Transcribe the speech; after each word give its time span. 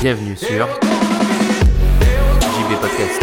Bienvenue 0.00 0.36
sur 0.36 0.68
JB 2.40 2.80
Podcast. 2.80 3.22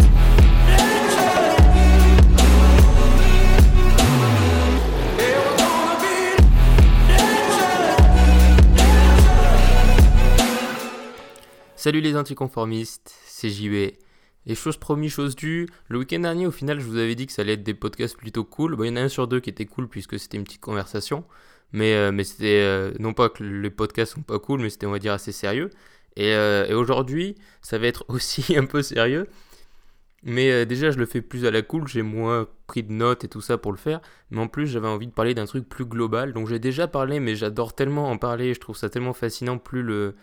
Salut 11.78 12.02
les 12.02 12.18
anticonformistes, 12.18 13.16
c'est 13.26 13.48
JB. 13.50 14.03
Et 14.46 14.56
chose 14.56 14.78
promis, 14.78 15.10
chose 15.10 15.36
due, 15.36 15.68
le 15.88 16.00
week-end 16.00 16.20
dernier, 16.20 16.46
au 16.48 16.52
final, 16.52 16.80
je 16.80 16.86
vous 16.86 16.98
avais 16.98 17.16
dit 17.16 17.28
que 17.28 17.32
ça 17.32 17.44
allait 17.44 17.54
être 17.54 17.64
des 17.64 17.74
podcasts 17.74 18.18
plutôt 18.18 18.44
cool. 18.44 18.76
Bon, 18.76 18.84
il 18.84 18.88
y 18.88 18.92
en 18.92 18.98
a 18.98 19.02
un 19.02 19.10
sur 19.10 19.28
deux 19.28 19.40
qui 19.40 19.50
était 19.50 19.66
cool 19.66 19.88
puisque 19.88 20.20
c'était 20.20 20.38
une 20.38 20.44
petite 20.44 20.62
conversation. 20.62 21.24
Mais, 21.72 21.96
euh, 21.96 22.12
mais 22.12 22.24
c'était 22.24 22.62
euh, 22.62 22.94
non 23.00 23.14
pas 23.14 23.30
que 23.30 23.44
les 23.44 23.70
podcasts 23.70 24.14
sont 24.14 24.22
pas 24.22 24.40
cool, 24.40 24.62
mais 24.62 24.70
c'était, 24.70 24.86
on 24.86 24.92
va 24.92 25.00
dire, 25.00 25.14
assez 25.14 25.32
sérieux. 25.32 25.70
Et, 26.16 26.34
euh, 26.34 26.78
aujourd'hui, 26.78 27.36
ça 27.62 27.78
va 27.78 27.88
être 27.88 28.06
aussi 28.10 28.58
un 28.58 28.66
peu 28.66 28.82
sérieux. 28.82 29.28
Mais 30.26 30.66
déjà, 30.66 30.90
je 30.90 30.98
le 30.98 31.06
fais 31.06 31.22
plus 31.22 31.46
à 31.46 31.52
la 31.52 31.62
cool, 31.62 31.86
j'ai 31.86 32.02
moins 32.02 32.48
pris 32.68 32.82
de 32.82 32.94
notes 32.94 33.26
et 33.26 33.28
tout 33.28 33.42
ça 33.42 33.58
pour 33.58 33.74
le 33.74 33.78
faire. 33.78 34.00
Mais 34.32 34.40
en 34.40 34.48
plus, 34.48 34.68
j'avais 34.68 34.88
envie 34.88 35.08
de 35.08 35.12
parler 35.12 35.34
d'un 35.34 35.46
truc 35.46 35.68
plus 35.68 35.86
global. 35.86 36.32
Donc 36.32 36.48
j'ai 36.48 36.60
déjà 36.60 36.88
parlé, 36.88 37.20
mais 37.20 37.36
j'adore 37.36 37.76
tellement 37.76 38.10
en 38.10 38.18
parler, 38.18 38.54
je 38.54 38.60
trouve 38.62 38.78
ça 38.78 38.90
tellement 38.90 39.12
fascinant. 39.12 39.58
Plus 39.58 39.84
le, 39.84 40.16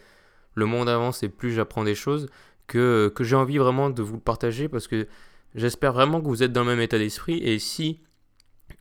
le 0.55 0.65
monde 0.65 0.89
avance 0.89 1.23
et 1.23 1.29
plus 1.29 1.53
j'apprends 1.53 1.85
des 1.85 1.95
choses 1.95 2.29
que, 2.71 3.13
j'ai 3.21 3.37
envie 3.37 3.59
vraiment 3.59 3.91
de 3.91 4.03
vous 4.03 4.15
le 4.15 4.21
partager 4.21 4.69
parce 4.69 4.87
que 4.87 5.09
j'espère 5.55 5.93
vraiment 5.93 6.21
que 6.21 6.27
vous 6.27 6.43
êtes 6.43 6.53
dans 6.53 6.63
le 6.63 6.69
même 6.69 6.81
état 6.81 6.99
d'esprit. 6.99 7.39
Et 7.43 7.59
si 7.59 8.01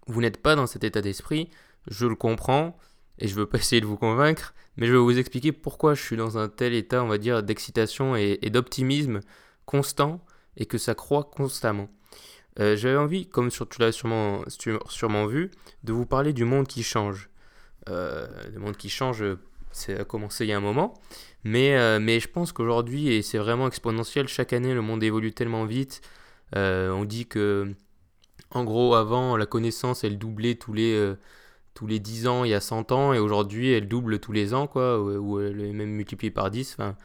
vous 0.07 0.21
n'êtes 0.21 0.41
pas 0.41 0.55
dans 0.55 0.67
cet 0.67 0.83
état 0.83 1.01
d'esprit, 1.01 1.49
je 1.87 2.05
le 2.05 2.15
comprends 2.15 2.77
et 3.17 3.27
je 3.27 3.35
veux 3.35 3.47
pas 3.47 3.57
essayer 3.59 3.81
de 3.81 3.85
vous 3.85 3.97
convaincre, 3.97 4.53
mais 4.77 4.87
je 4.87 4.93
vais 4.93 4.99
vous 4.99 5.17
expliquer 5.17 5.51
pourquoi 5.51 5.95
je 5.95 6.01
suis 6.01 6.15
dans 6.15 6.37
un 6.37 6.47
tel 6.47 6.73
état, 6.73 7.03
on 7.03 7.07
va 7.07 7.17
dire, 7.17 7.43
d'excitation 7.43 8.15
et, 8.15 8.37
d'optimisme 8.51 9.21
constant 9.65 10.23
et 10.55 10.65
que 10.65 10.77
ça 10.77 10.95
croît 10.95 11.23
constamment. 11.23 11.89
Euh, 12.59 12.75
J'avais 12.75 12.97
envie, 12.97 13.27
comme 13.27 13.49
sur, 13.49 13.67
tu 13.67 13.81
l'as 13.81 13.91
sûrement, 13.91 14.43
sûrement 14.87 15.25
vu, 15.25 15.51
de 15.83 15.93
vous 15.93 16.05
parler 16.05 16.33
du 16.33 16.45
monde 16.45 16.67
qui 16.67 16.83
change. 16.83 17.29
Euh, 17.89 18.27
le 18.53 18.59
monde 18.59 18.77
qui 18.77 18.89
change, 18.89 19.23
ça 19.71 19.93
a 19.93 20.03
commencé 20.03 20.45
il 20.45 20.49
y 20.49 20.53
a 20.53 20.57
un 20.57 20.61
moment, 20.61 20.93
mais, 21.43 21.75
euh, 21.77 21.99
mais 21.99 22.19
je 22.19 22.27
pense 22.27 22.51
qu'aujourd'hui, 22.51 23.09
et 23.09 23.21
c'est 23.21 23.37
vraiment 23.37 23.67
exponentiel, 23.67 24.27
chaque 24.27 24.53
année 24.53 24.73
le 24.73 24.81
monde 24.81 25.03
évolue 25.03 25.31
tellement 25.33 25.65
vite. 25.65 26.01
Euh, 26.55 26.91
on 26.91 27.05
dit 27.05 27.27
que, 27.27 27.73
en 28.51 28.63
gros, 28.63 28.95
avant, 28.95 29.37
la 29.37 29.45
connaissance, 29.45 30.03
elle 30.03 30.17
doublait 30.17 30.55
tous 30.55 30.73
les, 30.73 30.93
euh, 30.93 31.15
tous 31.73 31.87
les 31.87 31.99
10 31.99 32.27
ans, 32.27 32.43
il 32.43 32.51
y 32.51 32.53
a 32.53 32.61
100 32.61 32.91
ans, 32.91 33.13
et 33.13 33.19
aujourd'hui, 33.19 33.71
elle 33.71 33.87
double 33.87 34.19
tous 34.19 34.31
les 34.31 34.53
ans, 34.53 34.67
quoi, 34.67 34.99
ou, 34.99 35.39
elle 35.39 35.61
est 35.61 35.73
même 35.73 35.91
multipliée 35.91 36.31
par 36.31 36.51
10. 36.51 36.73
Enfin, 36.73 36.97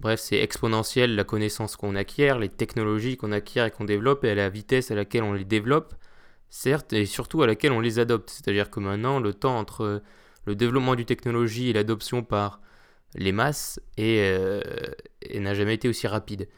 bref, 0.00 0.20
c'est 0.20 0.38
exponentiel 0.38 1.14
la 1.16 1.24
connaissance 1.24 1.76
qu'on 1.76 1.94
acquiert, 1.96 2.38
les 2.38 2.48
technologies 2.48 3.16
qu'on 3.16 3.32
acquiert 3.32 3.66
et 3.66 3.70
qu'on 3.70 3.84
développe, 3.84 4.24
et 4.24 4.30
à 4.30 4.34
la 4.34 4.50
vitesse 4.50 4.90
à 4.90 4.94
laquelle 4.94 5.22
on 5.24 5.32
les 5.32 5.44
développe, 5.44 5.94
certes, 6.50 6.92
et 6.92 7.06
surtout 7.06 7.42
à 7.42 7.46
laquelle 7.46 7.72
on 7.72 7.80
les 7.80 7.98
adopte. 7.98 8.30
C'est-à-dire 8.30 8.70
que 8.70 8.80
maintenant, 8.80 9.20
le 9.20 9.34
temps 9.34 9.58
entre 9.58 10.02
le 10.46 10.54
développement 10.54 10.94
du 10.94 11.04
technologie 11.04 11.68
et 11.70 11.72
l'adoption 11.72 12.22
par 12.22 12.60
les 13.14 13.32
masses 13.32 13.80
et, 13.96 14.20
euh, 14.20 14.62
et 15.22 15.40
n'a 15.40 15.54
jamais 15.54 15.74
été 15.74 15.88
aussi 15.88 16.06
rapide. 16.06 16.48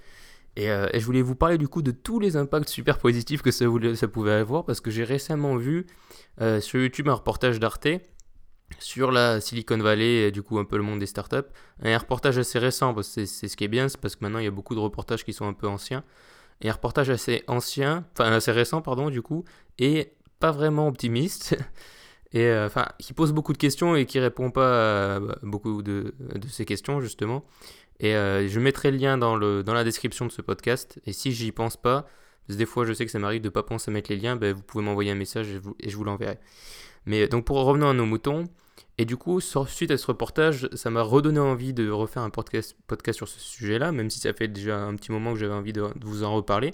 Et, 0.57 0.71
euh, 0.71 0.87
et 0.93 1.01
je 1.01 1.07
voulais 1.07 1.23
vous 1.23 1.35
parler 1.35 1.57
du 1.57 1.67
coup 1.67 1.81
de 1.81 1.93
tous 1.93 2.21
les 2.21 2.37
impacts 2.37 2.69
super 2.69 2.99
positifs 2.99 3.41
que 3.41 3.51
ça, 3.51 3.67
voulait- 3.67 3.95
ça 3.97 4.07
pouvait 4.07 4.33
avoir 4.33 4.65
parce 4.67 4.81
que 4.81 4.91
j'ai 4.91 5.05
récemment 5.05 5.57
vu 5.57 5.87
euh, 6.41 6.61
sur 6.61 6.81
YouTube 6.81 7.09
un 7.09 7.15
reportage 7.15 7.59
d'Arte 7.59 7.89
sur 8.79 9.11
la 9.13 9.41
Silicon 9.41 9.79
Valley, 9.79 10.29
et 10.29 10.31
du 10.31 10.43
coup 10.43 10.59
un 10.59 10.65
peu 10.65 10.77
le 10.77 10.83
monde 10.83 10.99
des 10.99 11.07
startups. 11.07 11.49
Un 11.83 11.97
reportage 11.99 12.39
assez 12.39 12.59
récent, 12.59 12.95
c'est 13.03 13.27
ce 13.27 13.57
qui 13.57 13.65
est 13.65 13.69
bien, 13.69 13.89
c'est 13.89 14.01
parce 14.01 14.17
que 14.17 14.25
maintenant 14.25 14.39
il 14.39 14.45
y 14.45 14.49
a 14.49 14.53
beaucoup 14.53 14.75
de 14.75 14.81
reportages 14.81 15.25
qui 15.25 15.33
sont 15.33 15.47
un 15.47 15.53
peu 15.53 15.67
anciens. 15.69 16.05
Et 16.63 16.69
un 16.71 16.73
reportage 16.73 17.11
assez 17.11 17.43
ancien, 17.49 18.07
enfin 18.13 18.31
assez 18.33 18.53
récent 18.53 18.81
pardon 18.83 19.11
du 19.11 19.21
coup, 19.21 19.45
et 19.79 20.13
pas 20.39 20.53
vraiment 20.53 20.89
optimiste. 20.89 21.57
Et 22.35 22.47
euh, 22.47 22.67
enfin, 22.67 22.87
qui 22.99 23.13
pose 23.13 23.33
beaucoup 23.33 23.53
de 23.53 23.59
questions 23.59 23.95
et 23.95 24.07
qui 24.07 24.19
répond 24.19 24.51
pas 24.51 25.17
à 25.17 25.21
bah, 25.21 25.39
beaucoup 25.43 25.83
de, 25.83 26.15
ces 26.49 26.65
questions 26.65 27.01
justement. 27.01 27.45
Et 28.01 28.17
euh, 28.17 28.49
je 28.49 28.59
mettrai 28.59 28.91
le 28.91 28.97
lien 28.97 29.19
dans, 29.19 29.37
le, 29.37 29.63
dans 29.63 29.75
la 29.75 29.85
description 29.85 30.27
de 30.27 30.33
ce 30.33 30.41
podcast. 30.41 31.01
Et 31.07 31.13
si 31.13 31.33
j'y 31.33 31.53
pense 31.53 31.77
pas, 31.77 32.03
parce 32.47 32.55
que 32.55 32.59
des 32.59 32.67
fois 32.67 32.87
je 32.87 32.93
sais 32.93 33.05
que 33.05 33.11
ça 33.13 33.19
m'arrive 33.19 33.43
de 33.43 33.51
pas 33.51 33.63
penser 33.63 33.91
à 33.91 33.95
mettre 33.95 34.11
les 34.11 34.17
liens, 34.17 34.37
ben, 34.37 34.55
vous 34.55 34.63
pouvez 34.63 34.85
m'envoyer 34.85 35.11
un 35.11 35.17
message 35.17 35.49
et, 35.79 35.89
je 35.91 35.97
vous 35.97 36.05
l'enverrai. 36.05 36.39
Mais 37.05 37.23
euh, 37.23 37.29
donc 37.29 37.45
pour 37.45 37.59
revenir 37.59 37.89
à 37.89 37.95
nos 37.95 38.07
moutons, 38.07 38.45
et 38.99 39.05
du 39.05 39.17
coup, 39.17 39.41
suite 39.41 39.91
à 39.91 39.97
ce 39.97 40.07
reportage, 40.07 40.69
ça 40.75 40.91
m'a 40.91 41.03
redonné 41.03 41.41
envie 41.41 41.73
de 41.73 41.91
refaire 41.91 42.23
un 42.23 42.31
podcast, 42.31 42.77
podcast 42.87 43.17
sur 43.17 43.29
ce 43.29 43.41
sujet-là, 43.41 43.91
même 43.91 44.11
si 44.11 44.21
ça 44.21 44.33
fait 44.35 44.49
déjà 44.49 44.79
un 44.79 44.95
petit 44.97 45.13
moment 45.13 45.33
que 45.33 45.39
j'avais 45.39 45.55
envie 45.55 45.73
de 45.73 45.83
vous 46.03 46.25
en 46.25 46.35
reparler. 46.35 46.73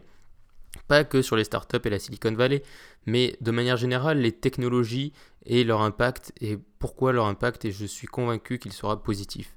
Pas 0.88 1.04
que 1.04 1.22
sur 1.22 1.36
les 1.36 1.44
startups 1.44 1.78
et 1.84 1.90
la 1.90 1.98
Silicon 1.98 2.32
Valley, 2.32 2.62
mais 3.06 3.36
de 3.40 3.50
manière 3.50 3.76
générale, 3.76 4.18
les 4.18 4.32
technologies 4.32 5.12
et 5.44 5.62
leur 5.64 5.82
impact, 5.82 6.32
et 6.40 6.58
pourquoi 6.78 7.12
leur 7.12 7.26
impact, 7.26 7.64
et 7.64 7.72
je 7.72 7.86
suis 7.86 8.06
convaincu 8.06 8.58
qu'il 8.58 8.72
sera 8.72 9.02
positif. 9.02 9.56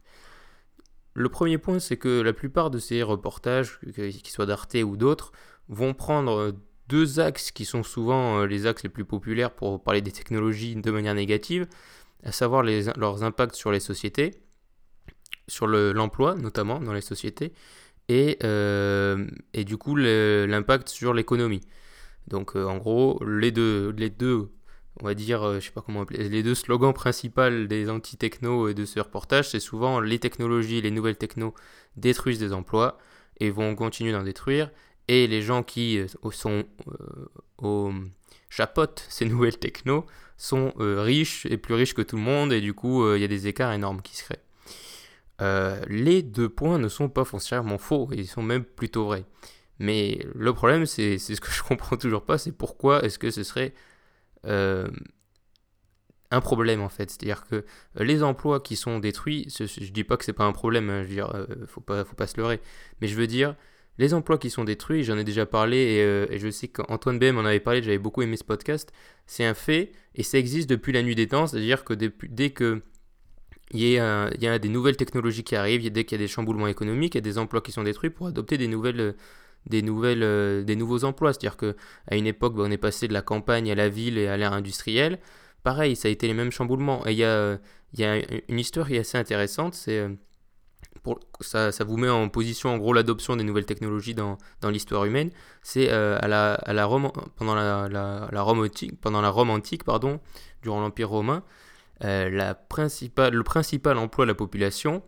Le 1.14 1.30
premier 1.30 1.58
point, 1.58 1.80
c'est 1.80 1.97
que 1.97 2.22
la 2.22 2.34
plupart 2.34 2.70
de 2.70 2.80
ces 2.80 3.03
reportages, 3.03 3.80
qu'ils 3.96 4.28
soient 4.28 4.46
d'Arte 4.46 4.75
ou 4.75 4.96
d'autres, 4.96 5.31
vont 5.68 5.94
prendre 5.94 6.38
euh, 6.38 6.52
deux 6.88 7.20
axes 7.20 7.52
qui 7.52 7.66
sont 7.66 7.84
souvent 7.84 8.40
euh, 8.40 8.46
les 8.46 8.66
axes 8.66 8.84
les 8.84 8.90
plus 8.90 9.06
populaires 9.06 9.52
pour 9.52 9.81
parler 9.81 10.02
des 10.02 10.12
technologies 10.12 10.75
de 10.75 10.91
manière 10.91 11.16
négative, 11.16 11.68
à 12.24 12.31
savoir 12.31 12.64
leurs 12.64 13.24
impacts 13.24 13.56
sur 13.56 13.72
les 13.72 13.80
sociétés, 13.80 14.31
sur 15.47 15.68
le- 15.68 15.91
l'emploi 15.91 16.36
notamment 16.36 16.80
dans 16.80 16.94
les 16.94 17.02
sociétés, 17.02 17.53
et, 18.12 18.38
euh, 18.44 19.26
et 19.54 19.64
du 19.64 19.78
coup 19.78 19.96
l'impact 19.96 20.90
sur 20.90 21.14
l'économie. 21.14 21.62
Donc 22.28 22.58
euh, 22.58 22.66
en 22.66 22.78
gros, 22.78 23.24
les 23.26 23.52
deux, 23.52 23.94
les 23.98 24.10
deux, 24.10 24.52
on 25.00 25.06
va 25.06 25.14
dire, 25.14 25.44
euh, 25.44 25.60
je 25.62 25.68
sais 25.68 25.72
pas 25.72 25.82
comment 25.82 26.02
appeler, 26.02 26.28
les 26.28 26.44
deux 26.44 26.54
slogans 26.54 26.94
principaux 26.94 27.66
des 27.68 27.90
anti-techno 27.90 28.68
et 28.68 28.74
de 28.74 28.84
ce 28.84 29.00
reportage, 29.00 29.50
c'est 29.52 29.62
souvent 29.62 30.02
les 30.02 30.20
technologies, 30.20 30.82
les 30.82 30.92
nouvelles 30.92 31.18
techno 31.18 31.54
détruisent 31.96 32.40
des 32.40 32.52
emplois 32.52 32.98
et 33.40 33.50
vont 33.50 33.76
continuer 33.76 34.12
d'en 34.12 34.24
détruire, 34.24 34.72
et 35.08 35.26
les 35.28 35.42
gens 35.42 35.64
qui 35.64 36.02
sont 36.32 36.66
au 37.60 37.92
chapotent 38.50 39.06
ces 39.08 39.26
nouvelles 39.34 39.58
techno 39.58 40.06
sont 40.36 40.74
riches 40.78 41.46
et 41.46 41.58
plus 41.58 41.76
riches 41.76 41.94
que 41.94 42.02
tout 42.02 42.18
le 42.18 42.24
monde, 42.24 42.52
et 42.52 42.60
du 42.60 42.74
coup 42.74 43.16
il 43.16 43.22
y 43.22 43.24
a 43.24 43.30
des 43.30 43.48
écarts 43.48 43.72
énormes 43.72 44.02
qui 44.02 44.18
se 44.18 44.26
créent. 44.26 44.44
Euh, 45.41 45.81
les 45.88 46.22
deux 46.22 46.50
points 46.50 46.78
ne 46.78 46.88
sont 46.88 47.09
pas 47.09 47.25
foncièrement 47.25 47.78
faux, 47.78 48.09
ils 48.13 48.28
sont 48.28 48.44
même 48.44 48.63
plutôt 48.63 49.06
vrais. 49.06 49.25
Mais 49.79 50.25
le 50.35 50.53
problème, 50.53 50.85
c'est 50.85 51.18
ce 51.18 51.41
que 51.41 51.52
je 51.52 51.63
comprends 51.63 51.97
toujours 51.97 52.24
pas, 52.24 52.38
c'est 52.38 52.52
pourquoi 52.52 53.03
est-ce 53.03 53.18
que 53.18 53.31
ce 53.31 53.44
serait 53.44 53.74
euh, 54.46 54.88
un 56.29 56.41
problème 56.41 56.81
en 56.81 56.90
fait? 56.90 57.09
C'est-à-dire 57.09 57.46
que 57.47 57.56
euh, 57.56 58.03
les 58.03 58.24
emplois 58.24 58.59
qui 58.59 58.75
sont 58.75 59.00
détruits, 59.00 59.47
je 59.50 59.91
dis 59.91 60.03
pas 60.03 60.18
que 60.18 60.25
c'est 60.25 60.34
pas 60.34 60.46
un 60.46 60.53
problème, 60.53 60.90
hein, 60.90 61.03
je 61.03 61.07
veux 61.07 61.16
dire, 61.16 61.47
faut 61.68 61.81
pas, 61.81 62.06
se 62.28 62.38
leurrer, 62.38 62.59
mais 63.02 63.08
je 63.08 63.16
veux 63.16 63.28
dire, 63.28 63.56
les 63.97 64.13
emplois 64.13 64.38
qui 64.38 64.50
sont 64.52 64.63
détruits, 64.63 65.03
j'en 65.03 65.18
ai 65.18 65.23
déjà 65.23 65.46
parlé 65.46 66.28
et, 66.29 66.40
je 66.40 66.50
sais 66.52 66.68
qu'Antoine 66.68 67.19
BM 67.19 67.38
en 67.38 67.46
avait 67.46 67.59
parlé, 67.59 67.81
j'avais 67.81 67.97
beaucoup 67.97 68.22
aimé 68.22 68.38
ce 68.38 68.44
podcast, 68.44 68.91
c'est 69.25 69.46
un 69.46 69.53
fait 69.56 69.91
et 70.16 70.23
ça 70.23 70.38
existe 70.38 70.69
depuis 70.69 70.94
la 70.94 71.02
nuit 71.03 71.16
des 71.16 71.28
temps, 71.28 71.47
c'est-à-dire 71.47 71.84
que 71.84 71.94
dès 71.94 72.52
que 72.52 72.84
il 73.74 73.80
y, 73.82 73.98
a, 74.00 74.59
des 74.59 74.70
nouvelles 74.70 74.98
technologies 74.98 75.44
qui 75.44 75.56
arrivent, 75.56 75.90
dès 75.92 76.04
qu'il 76.04 76.20
y 76.20 76.22
a 76.22 76.24
des 76.24 76.28
chamboulements 76.28 76.68
économiques, 76.68 77.16
il 77.16 77.18
y 77.18 77.20
a 77.20 77.22
des 77.22 77.38
emplois 77.38 77.62
qui 77.62 77.72
sont 77.72 77.84
détruits 77.84 78.09
pour 78.09 78.28
adopter 78.28 78.58
des 78.58 78.68
nouvelles, 78.68 79.16
des 79.66 79.82
nouvelles, 79.82 80.23
euh, 80.23 80.64
des 80.64 80.76
nouveaux 80.76 81.06
emplois. 81.06 81.32
C'est-à-dire 81.32 81.56
que 81.56 81.76
à 82.08 82.18
une 82.18 82.28
époque, 82.28 82.53
bah, 82.56 82.64
on 82.66 82.72
est 82.72 82.78
passé 82.78 83.08
de 83.08 83.14
la 83.14 83.22
campagne 83.22 83.72
à 83.72 83.76
la 83.76 83.88
ville 83.88 84.18
et 84.18 84.28
à 84.28 84.35
l'ère 84.35 84.53
industrielle. 84.53 85.20
Pareil, 85.64 85.96
ça 85.96 86.09
a 86.09 86.12
été 86.12 86.28
les 86.28 86.34
mêmes 86.34 86.52
chamboulements. 86.52 87.06
Et 87.08 87.14
il 87.14 87.18
y 87.18 87.23
a, 87.23 87.59
une 88.50 88.59
histoire 88.59 88.88
qui 88.88 88.96
est 88.96 89.00
assez 89.00 89.18
intéressante. 89.18 89.78
Euh, 89.88 90.09
ça, 91.40 91.72
vous 91.85 91.97
met 91.97 92.09
en 92.09 92.28
position, 92.28 92.72
en 92.72 92.78
gros, 92.78 92.91
l'adoption 92.94 93.38
des 93.38 93.44
nouvelles 93.44 93.66
technologies 93.66 94.16
dans, 94.16 94.38
l'histoire 94.64 95.06
humaine. 95.06 95.29
C'est 95.62 95.91
euh, 95.91 96.18
à 96.20 96.28
la, 96.28 96.85
Rome, 96.85 97.12
pendant 97.38 97.56
la, 97.56 97.88
la, 97.90 98.28
la 98.32 98.41
Rome 98.41 98.59
antique, 98.59 99.00
pendant 99.00 99.22
la 99.22 99.29
Rome 99.29 99.50
antique, 99.50 99.85
pardon, 99.85 100.20
durant 100.62 100.82
l'Empire 100.82 101.09
romain. 101.09 101.44
Euh, 102.03 102.30
le 102.30 103.44
principal 103.44 103.98
emploi 103.98 104.26
de 104.26 104.30
la 104.32 104.36
population, 104.36 105.03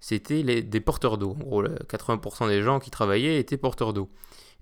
c'était 0.00 0.42
des 0.62 0.80
porteurs 0.80 1.18
d'eau. 1.18 1.36
En 1.40 1.44
gros, 1.44 1.62
le 1.62 1.76
80% 1.88 2.48
des 2.48 2.62
gens 2.62 2.78
qui 2.78 2.90
travaillaient 2.90 3.38
étaient 3.38 3.56
porteurs 3.56 3.92
d'eau. 3.92 4.10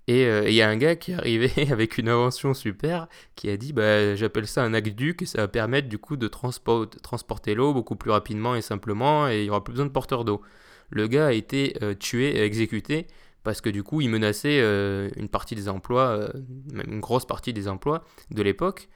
Et 0.07 0.27
euh, 0.27 0.49
il 0.49 0.55
y 0.55 0.61
a 0.63 0.69
un 0.69 0.77
gars 0.77 0.97
qui 0.97 1.13
est 1.13 1.15
arrivé 1.15 1.51
avec 1.71 1.97
une 1.99 2.09
invention 2.09 2.53
super 2.55 3.09
qui 3.37 3.49
a 3.49 3.57
dit 3.57 3.73
bah, 3.73 4.15
j'appelle 4.17 4.47
ça 4.47 4.63
un 4.63 4.75
aqueduc 4.75 5.23
et 5.23 5.27
ça 5.27 5.39
va 5.39 5.49
permettre 5.49 5.89
du 5.89 5.99
coup 5.99 6.17
de 6.17 6.29
transport- 6.29 6.91
transporter 7.03 7.55
l'eau 7.55 7.73
beaucoup 7.73 7.97
plus 7.97 8.11
rapidement 8.11 8.55
et 8.55 8.61
simplement 8.63 9.29
et 9.29 9.41
il 9.41 9.45
n'y 9.45 9.51
aura 9.51 9.65
plus 9.65 9.73
besoin 9.73 9.87
de 9.87 9.91
porteurs 9.91 10.25
d'eau. 10.25 10.43
Le 10.91 11.07
gars 11.09 11.29
a 11.29 11.33
été 11.33 11.77
euh, 11.83 11.95
tué 11.95 12.37
et 12.37 12.45
exécuté 12.45 13.07
parce 13.45 13.61
que 13.61 13.69
du 13.71 13.83
coup, 13.83 14.01
ils 14.01 14.09
menaçaient 14.09 14.61
euh, 14.61 15.11
une 15.17 15.29
partie 15.29 15.55
des 15.55 15.69
emplois, 15.69 16.31
même 16.73 16.87
une 16.93 17.01
grosse 17.01 17.27
partie 17.27 17.53
des 17.53 17.69
emplois 17.69 18.05
de 18.31 18.43
l'époque. 18.43 18.89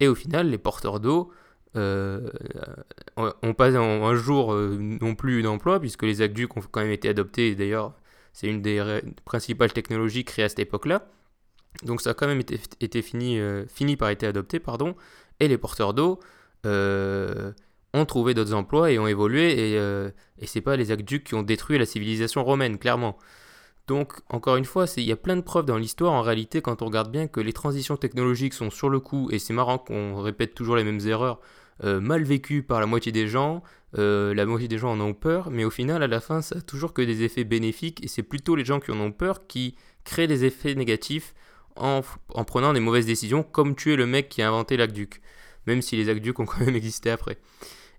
Et 0.00 0.08
au 0.08 0.14
final, 0.14 0.50
les 0.50 0.58
porteurs 0.58 1.00
d'eau 1.00 1.32
euh, 1.74 2.30
ont 3.16 3.54
pas 3.54 3.76
un, 3.76 4.02
un 4.02 4.14
jour 4.14 4.52
euh, 4.52 4.76
non 4.78 5.14
plus 5.14 5.42
d'emploi, 5.42 5.80
puisque 5.80 6.04
les 6.04 6.22
aqueducs 6.22 6.56
ont 6.56 6.62
quand 6.70 6.80
même 6.80 6.92
été 6.92 7.08
adoptés. 7.08 7.54
D'ailleurs, 7.54 7.94
c'est 8.32 8.46
une 8.46 8.62
des 8.62 9.00
principales 9.24 9.72
technologies 9.72 10.24
créées 10.24 10.44
à 10.44 10.48
cette 10.48 10.58
époque-là. 10.60 11.08
Donc 11.82 12.00
ça 12.00 12.10
a 12.10 12.14
quand 12.14 12.26
même 12.26 12.40
été, 12.40 13.02
fini, 13.02 13.38
euh, 13.38 13.66
fini 13.66 13.96
par 13.96 14.08
être 14.10 14.24
adopté, 14.24 14.60
pardon. 14.60 14.96
Et 15.40 15.48
les 15.48 15.58
porteurs 15.58 15.94
d'eau 15.94 16.20
euh, 16.64 17.52
ont 17.92 18.06
trouvé 18.06 18.34
d'autres 18.34 18.54
emplois 18.54 18.90
et 18.90 18.98
ont 18.98 19.06
évolué. 19.06 19.72
Et, 19.72 19.78
euh, 19.78 20.10
et 20.38 20.46
c'est 20.46 20.60
pas 20.60 20.76
les 20.76 20.90
aqueducs 20.90 21.24
qui 21.24 21.34
ont 21.34 21.42
détruit 21.42 21.78
la 21.78 21.86
civilisation 21.86 22.44
romaine, 22.44 22.78
clairement. 22.78 23.18
Donc, 23.86 24.14
encore 24.28 24.56
une 24.56 24.64
fois, 24.64 24.86
il 24.96 25.04
y 25.04 25.12
a 25.12 25.16
plein 25.16 25.36
de 25.36 25.42
preuves 25.42 25.64
dans 25.64 25.78
l'histoire, 25.78 26.12
en 26.12 26.22
réalité, 26.22 26.60
quand 26.60 26.82
on 26.82 26.86
regarde 26.86 27.10
bien, 27.10 27.28
que 27.28 27.40
les 27.40 27.52
transitions 27.52 27.96
technologiques 27.96 28.54
sont 28.54 28.70
sur 28.70 28.88
le 28.88 28.98
coup, 28.98 29.28
et 29.30 29.38
c'est 29.38 29.52
marrant 29.52 29.78
qu'on 29.78 30.20
répète 30.20 30.54
toujours 30.54 30.74
les 30.74 30.82
mêmes 30.82 31.00
erreurs, 31.06 31.40
euh, 31.84 32.00
mal 32.00 32.24
vécues 32.24 32.62
par 32.62 32.80
la 32.80 32.86
moitié 32.86 33.12
des 33.12 33.28
gens, 33.28 33.62
euh, 33.96 34.34
la 34.34 34.44
moitié 34.44 34.66
des 34.66 34.78
gens 34.78 34.90
en 34.90 35.00
ont 35.00 35.14
peur, 35.14 35.50
mais 35.50 35.64
au 35.64 35.70
final, 35.70 36.02
à 36.02 36.08
la 36.08 36.20
fin, 36.20 36.42
ça 36.42 36.58
a 36.58 36.60
toujours 36.60 36.92
que 36.92 37.02
des 37.02 37.22
effets 37.22 37.44
bénéfiques, 37.44 38.02
et 38.04 38.08
c'est 38.08 38.24
plutôt 38.24 38.56
les 38.56 38.64
gens 38.64 38.80
qui 38.80 38.90
en 38.90 38.98
ont 38.98 39.12
peur 39.12 39.46
qui 39.46 39.76
créent 40.02 40.26
des 40.26 40.44
effets 40.44 40.74
négatifs 40.74 41.34
en, 41.76 42.02
prenant 42.44 42.72
des 42.72 42.80
mauvaises 42.80 43.06
décisions, 43.06 43.44
comme 43.44 43.76
tuer 43.76 43.94
le 43.96 44.06
mec 44.06 44.28
qui 44.28 44.42
a 44.42 44.48
inventé 44.48 44.76
l'aqueduc, 44.76 45.20
même 45.66 45.82
si 45.82 45.96
les 45.96 46.08
aqueducs 46.08 46.38
ont 46.40 46.44
quand 46.46 46.60
même 46.60 46.74
existé 46.74 47.10
après. 47.10 47.38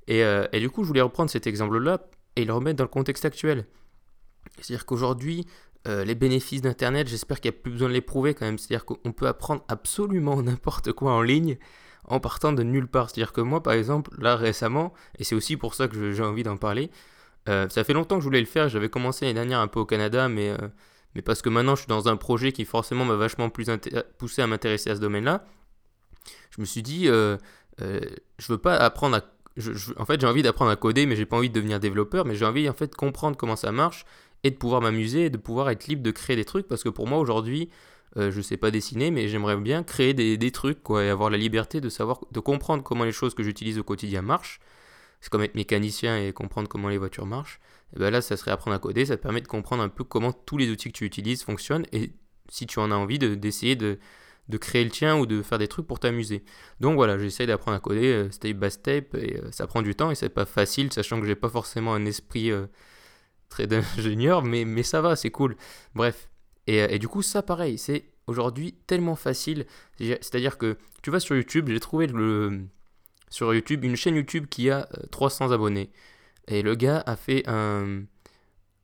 Euh, 0.09 0.47
et 0.51 0.59
du 0.59 0.69
coup, 0.69 0.83
je 0.83 0.87
voulais 0.87 1.01
reprendre 1.01 1.29
cet 1.29 1.47
exemple-là 1.47 2.01
et 2.35 2.43
le 2.43 2.53
remettre 2.53 2.77
dans 2.77 2.83
le 2.83 2.89
contexte 2.89 3.25
actuel. 3.25 3.65
C'est-à-dire 4.59 4.85
qu'aujourd'hui, 4.85 5.45
euh, 5.87 6.03
les 6.03 6.15
bénéfices 6.15 6.61
d'Internet, 6.61 7.07
j'espère 7.07 7.39
qu'il 7.39 7.51
n'y 7.51 7.57
a 7.57 7.61
plus 7.61 7.71
besoin 7.71 7.89
de 7.89 7.93
les 7.93 8.01
prouver 8.01 8.33
quand 8.33 8.45
même. 8.45 8.57
C'est-à-dire 8.57 8.85
qu'on 8.85 9.11
peut 9.11 9.27
apprendre 9.27 9.63
absolument 9.67 10.41
n'importe 10.41 10.91
quoi 10.91 11.13
en 11.13 11.21
ligne 11.21 11.57
en 12.07 12.19
partant 12.19 12.53
de 12.53 12.63
nulle 12.63 12.87
part. 12.87 13.09
C'est-à-dire 13.09 13.33
que 13.33 13.41
moi, 13.41 13.61
par 13.61 13.73
exemple, 13.73 14.11
là 14.17 14.35
récemment, 14.35 14.93
et 15.19 15.23
c'est 15.23 15.35
aussi 15.35 15.57
pour 15.57 15.75
ça 15.75 15.87
que 15.87 16.11
j'ai 16.11 16.23
envie 16.23 16.43
d'en 16.43 16.57
parler, 16.57 16.89
euh, 17.49 17.69
ça 17.69 17.83
fait 17.83 17.93
longtemps 17.93 18.15
que 18.15 18.21
je 18.21 18.27
voulais 18.27 18.39
le 18.39 18.45
faire. 18.45 18.69
J'avais 18.69 18.89
commencé 18.89 19.25
l'année 19.25 19.35
dernière 19.35 19.59
un 19.59 19.67
peu 19.67 19.79
au 19.79 19.85
Canada, 19.85 20.27
mais, 20.27 20.49
euh, 20.49 20.57
mais 21.15 21.21
parce 21.21 21.41
que 21.41 21.49
maintenant 21.49 21.75
je 21.75 21.81
suis 21.81 21.87
dans 21.87 22.07
un 22.07 22.17
projet 22.17 22.51
qui 22.51 22.65
forcément 22.65 23.05
m'a 23.05 23.15
vachement 23.15 23.49
plus 23.49 23.67
poussé 24.17 24.41
à 24.41 24.47
m'intéresser 24.47 24.89
à 24.89 24.95
ce 24.95 25.01
domaine-là. 25.01 25.45
Je 26.51 26.61
me 26.61 26.65
suis 26.65 26.81
dit, 26.81 27.07
euh, 27.07 27.37
je 27.79 28.51
veux 28.51 28.57
pas 28.57 28.75
apprendre 28.75 29.17
à. 29.17 29.21
en 29.97 30.05
fait, 30.05 30.19
j'ai 30.19 30.27
envie 30.27 30.43
d'apprendre 30.43 30.71
à 30.71 30.75
coder, 30.75 31.05
mais 31.05 31.15
j'ai 31.15 31.25
pas 31.25 31.37
envie 31.37 31.49
de 31.49 31.55
devenir 31.55 31.79
développeur, 31.79 32.25
mais 32.25 32.35
j'ai 32.35 32.45
envie 32.45 32.67
en 32.69 32.73
fait 32.73 32.87
de 32.87 32.95
comprendre 32.95 33.37
comment 33.37 33.55
ça 33.55 33.71
marche 33.71 34.05
et 34.47 34.51
de 34.51 34.55
pouvoir 34.55 34.81
m'amuser 34.81 35.25
et 35.25 35.29
de 35.29 35.37
pouvoir 35.37 35.69
être 35.69 35.87
libre 35.87 36.01
de 36.01 36.11
créer 36.11 36.35
des 36.35 36.45
trucs 36.45 36.67
parce 36.67 36.83
que 36.83 36.89
pour 36.89 37.07
moi 37.07 37.19
aujourd'hui, 37.19 37.69
euh, 38.17 38.31
je 38.31 38.41
sais 38.41 38.57
pas 38.57 38.71
dessiner, 38.71 39.11
mais 39.11 39.27
j'aimerais 39.27 39.57
bien 39.57 39.83
créer 39.83 40.13
des, 40.13 40.51
trucs 40.51 40.79
et 40.89 41.09
avoir 41.09 41.29
la 41.29 41.37
liberté 41.37 41.81
de 41.81 41.89
savoir, 41.89 42.21
de 42.31 42.39
comprendre 42.39 42.83
comment 42.83 43.03
les 43.03 43.11
choses 43.11 43.35
que 43.35 43.43
j'utilise 43.43 43.77
au 43.77 43.83
quotidien 43.83 44.21
marchent. 44.21 44.59
C'est 45.21 45.29
comme 45.29 45.43
être 45.43 45.55
mécanicien 45.55 46.17
et 46.17 46.31
comprendre 46.33 46.67
comment 46.69 46.89
les 46.89 46.97
voitures 46.97 47.25
marchent. 47.25 47.59
Et 47.95 47.99
ben 47.99 48.09
là, 48.09 48.21
ça 48.21 48.37
serait 48.37 48.51
apprendre 48.51 48.75
à 48.75 48.79
coder, 48.79 49.05
ça 49.05 49.17
te 49.17 49.21
permet 49.21 49.41
de 49.41 49.47
comprendre 49.47 49.83
un 49.83 49.89
peu 49.89 50.03
comment 50.03 50.31
tous 50.31 50.57
les 50.57 50.69
outils 50.69 50.91
que 50.91 50.97
tu 50.97 51.05
utilises 51.05 51.43
fonctionnent 51.43 51.85
et 51.91 52.11
si 52.49 52.65
tu 52.65 52.79
en 52.79 52.91
as 52.91 52.95
envie 52.95 53.19
de- 53.19 53.35
d'essayer 53.35 53.75
de, 53.75 53.99
créer 54.59 54.83
le 54.83 54.89
tien 54.89 55.17
ou 55.17 55.25
de 55.25 55.41
faire 55.41 55.57
des 55.57 55.67
trucs 55.67 55.85
pour 55.87 55.99
t'amuser. 55.99 56.43
Donc 56.79 56.95
voilà, 56.95 57.17
j'essaie 57.17 57.45
d'apprendre 57.45 57.77
à 57.77 57.79
coder 57.79 58.13
euh, 58.13 58.31
step 58.31 58.57
by 58.57 58.71
step 58.71 59.15
et 59.15 59.37
euh, 59.37 59.51
ça 59.51 59.67
prend 59.67 59.81
du 59.81 59.93
temps 59.95 60.11
et 60.11 60.15
c'est 60.15 60.29
pas 60.29 60.45
facile, 60.45 60.91
sachant 60.93 61.19
que 61.19 61.27
j'ai 61.27 61.35
pas 61.35 61.49
forcément 61.49 61.93
un 61.93 62.05
esprit 62.05 62.51
euh, 63.51 63.55
très 63.55 63.67
d'ingénieur, 63.67 64.43
mais, 64.43 64.83
ça 64.83 65.01
va, 65.01 65.15
c'est 65.15 65.31
cool. 65.31 65.55
Bref. 65.95 66.29
Et, 66.67 66.81
euh, 66.81 66.87
et 66.89 66.99
du 66.99 67.07
coup, 67.07 67.21
ça 67.21 67.41
pareil, 67.43 67.77
c'est 67.77 68.05
aujourd'hui 68.27 68.73
tellement 68.87 69.15
facile. 69.15 69.65
C'est- 69.97 70.19
C'est-à-dire 70.21 70.57
que 70.57 70.77
tu 71.01 71.11
vas 71.11 71.19
sur 71.19 71.35
YouTube, 71.35 71.69
j'ai 71.69 71.79
trouvé 71.79 72.07
le, 72.07 72.61
sur 73.29 73.53
YouTube 73.53 73.83
une 73.85 73.95
chaîne 73.95 74.15
YouTube 74.15 74.47
qui 74.49 74.69
a 74.69 74.87
euh, 74.97 75.07
300 75.11 75.51
abonnés. 75.51 75.91
Et 76.47 76.61
le 76.61 76.75
gars 76.75 77.03
a 77.05 77.15
fait 77.15 77.43
un, 77.47 78.03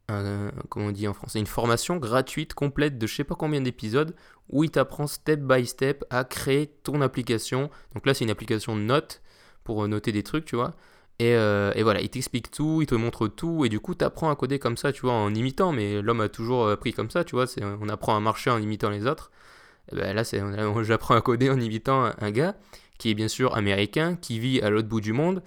un- 0.10 0.52
comment 0.70 0.88
on 0.88 0.92
dit 0.92 1.08
en 1.08 1.14
français, 1.14 1.40
une 1.40 1.48
formation 1.48 1.98
gratuite, 1.98 2.54
complète 2.54 2.98
de 2.98 3.08
je 3.08 3.16
sais 3.16 3.24
pas 3.24 3.36
combien 3.36 3.62
d'épisodes, 3.62 4.16
où 4.50 4.64
il 4.64 4.72
t'apprend 4.72 5.08
step 5.08 5.40
by 5.42 5.66
step 5.66 6.04
à 6.10 6.24
créer 6.26 6.68
ton 6.84 7.02
application. 7.02 7.70
Donc 7.96 8.06
là, 8.06 8.14
c'est 8.14 8.26
une 8.26 8.32
application 8.32 8.76
de 8.76 8.82
notes 8.82 9.22
pour 9.64 9.84
euh, 9.84 9.88
noter 9.88 10.12
des 10.12 10.24
trucs, 10.24 10.46
tu 10.46 10.56
vois. 10.56 10.76
Et, 11.20 11.36
euh, 11.36 11.72
et 11.76 11.84
voilà, 11.84 12.02
il 12.02 12.10
t'explique 12.10 12.52
tout, 12.52 12.80
il 12.82 12.88
te 12.88 12.96
montre 12.96 13.28
tout, 13.28 13.66
et 13.66 13.70
du 13.70 13.80
coup, 13.80 13.96
tu 13.96 14.04
apprends 14.04 14.30
à 14.30 14.36
coder 14.36 14.60
comme 14.60 14.78
ça, 14.78 14.92
tu 14.92 15.02
vois, 15.02 15.14
en 15.14 15.34
imitant. 15.34 15.72
Mais 15.72 16.02
l'homme 16.02 16.22
a 16.22 16.30
toujours 16.30 16.70
appris 16.70 16.94
comme 16.94 17.10
ça, 17.10 17.24
tu 17.24 17.36
vois. 17.36 17.46
On 17.82 17.90
apprend 17.90 18.16
à 18.16 18.20
marcher 18.20 18.50
en 18.50 18.62
imitant 18.62 18.90
les 18.90 19.06
autres. 19.06 19.32
Et 19.92 19.96
ben 19.96 20.14
là, 20.16 20.24
j'apprends 20.84 21.16
à 21.16 21.22
coder 21.22 21.50
en 21.50 21.60
imitant 21.60 22.12
un, 22.18 22.32
gars 22.32 22.56
qui 22.98 23.10
est 23.10 23.14
bien 23.14 23.28
sûr 23.28 23.56
américain, 23.56 24.16
qui 24.16 24.40
vit 24.40 24.62
à 24.62 24.70
l'autre 24.70 24.88
bout 24.88 25.02
du 25.02 25.14
monde. 25.14 25.44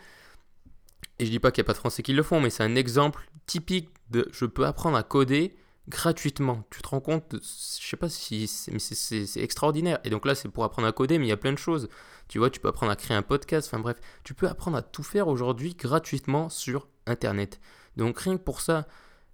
Et 1.19 1.27
je 1.27 1.31
dis 1.31 1.39
pas 1.39 1.51
qu'il 1.51 1.63
n'y 1.63 1.67
a 1.67 1.69
pas 1.69 1.73
de 1.73 1.79
Français 1.79 2.03
qui 2.03 2.13
le 2.13 2.23
font, 2.23 2.41
mais 2.41 2.51
c'est 2.51 2.63
un 2.63 2.75
exemple 2.75 3.29
typique 3.47 3.89
de 4.11 4.29
je 4.33 4.45
peux 4.45 4.67
apprendre 4.67 4.97
à 4.97 5.03
coder 5.03 5.57
gratuitement. 5.89 6.65
Tu 6.71 6.83
te 6.83 6.89
rends 6.89 7.01
compte, 7.01 7.37
je 7.41 7.87
sais 7.87 7.97
pas 7.97 8.09
si 8.09 8.47
c'est 8.47 9.43
extraordinaire. 9.43 9.99
Et 10.05 10.11
donc 10.11 10.27
là, 10.27 10.35
c'est 10.35 10.49
pour 10.49 10.65
apprendre 10.65 10.89
à 10.89 10.93
coder, 10.93 11.19
mais 11.19 11.27
il 11.27 11.29
y 11.31 11.33
a 11.33 11.37
plein 11.37 11.53
de 11.53 11.59
choses. 11.59 11.89
Tu 12.29 12.39
vois, 12.39 12.51
tu 12.51 12.61
peux 12.61 12.69
apprendre 12.69 12.93
à 12.93 12.97
créer 12.97 13.17
un 13.17 13.23
podcast, 13.23 13.69
enfin 13.69 13.81
bref, 13.81 14.01
tu 14.25 14.35
peux 14.35 14.49
apprendre 14.49 14.77
à 14.77 14.83
tout 14.83 15.03
faire 15.03 15.29
aujourd'hui 15.29 15.75
gratuitement 15.75 16.49
sur 16.49 16.89
Internet. 17.07 17.61
Donc 17.97 18.19
rien 18.19 18.37
que 18.37 18.43
pour 18.43 18.61
ça, 18.61 18.87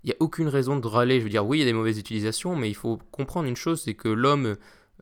il 0.05 0.09
n'y 0.09 0.12
a 0.12 0.17
aucune 0.21 0.49
raison 0.49 0.77
de 0.77 0.87
râler. 0.87 1.19
Je 1.19 1.25
veux 1.25 1.31
dire, 1.31 1.47
oui, 1.47 1.59
il 1.59 1.61
y 1.61 1.65
a 1.65 1.67
des 1.67 1.73
mauvaises 1.73 1.99
utilisations, 1.99 2.56
mais 2.56 2.69
il 2.69 2.75
faut 2.75 2.99
comprendre 3.11 3.49
une 3.49 3.56
chose, 3.56 3.83
c'est 3.83 3.94
que 3.94 4.09
l'homme 4.09 4.56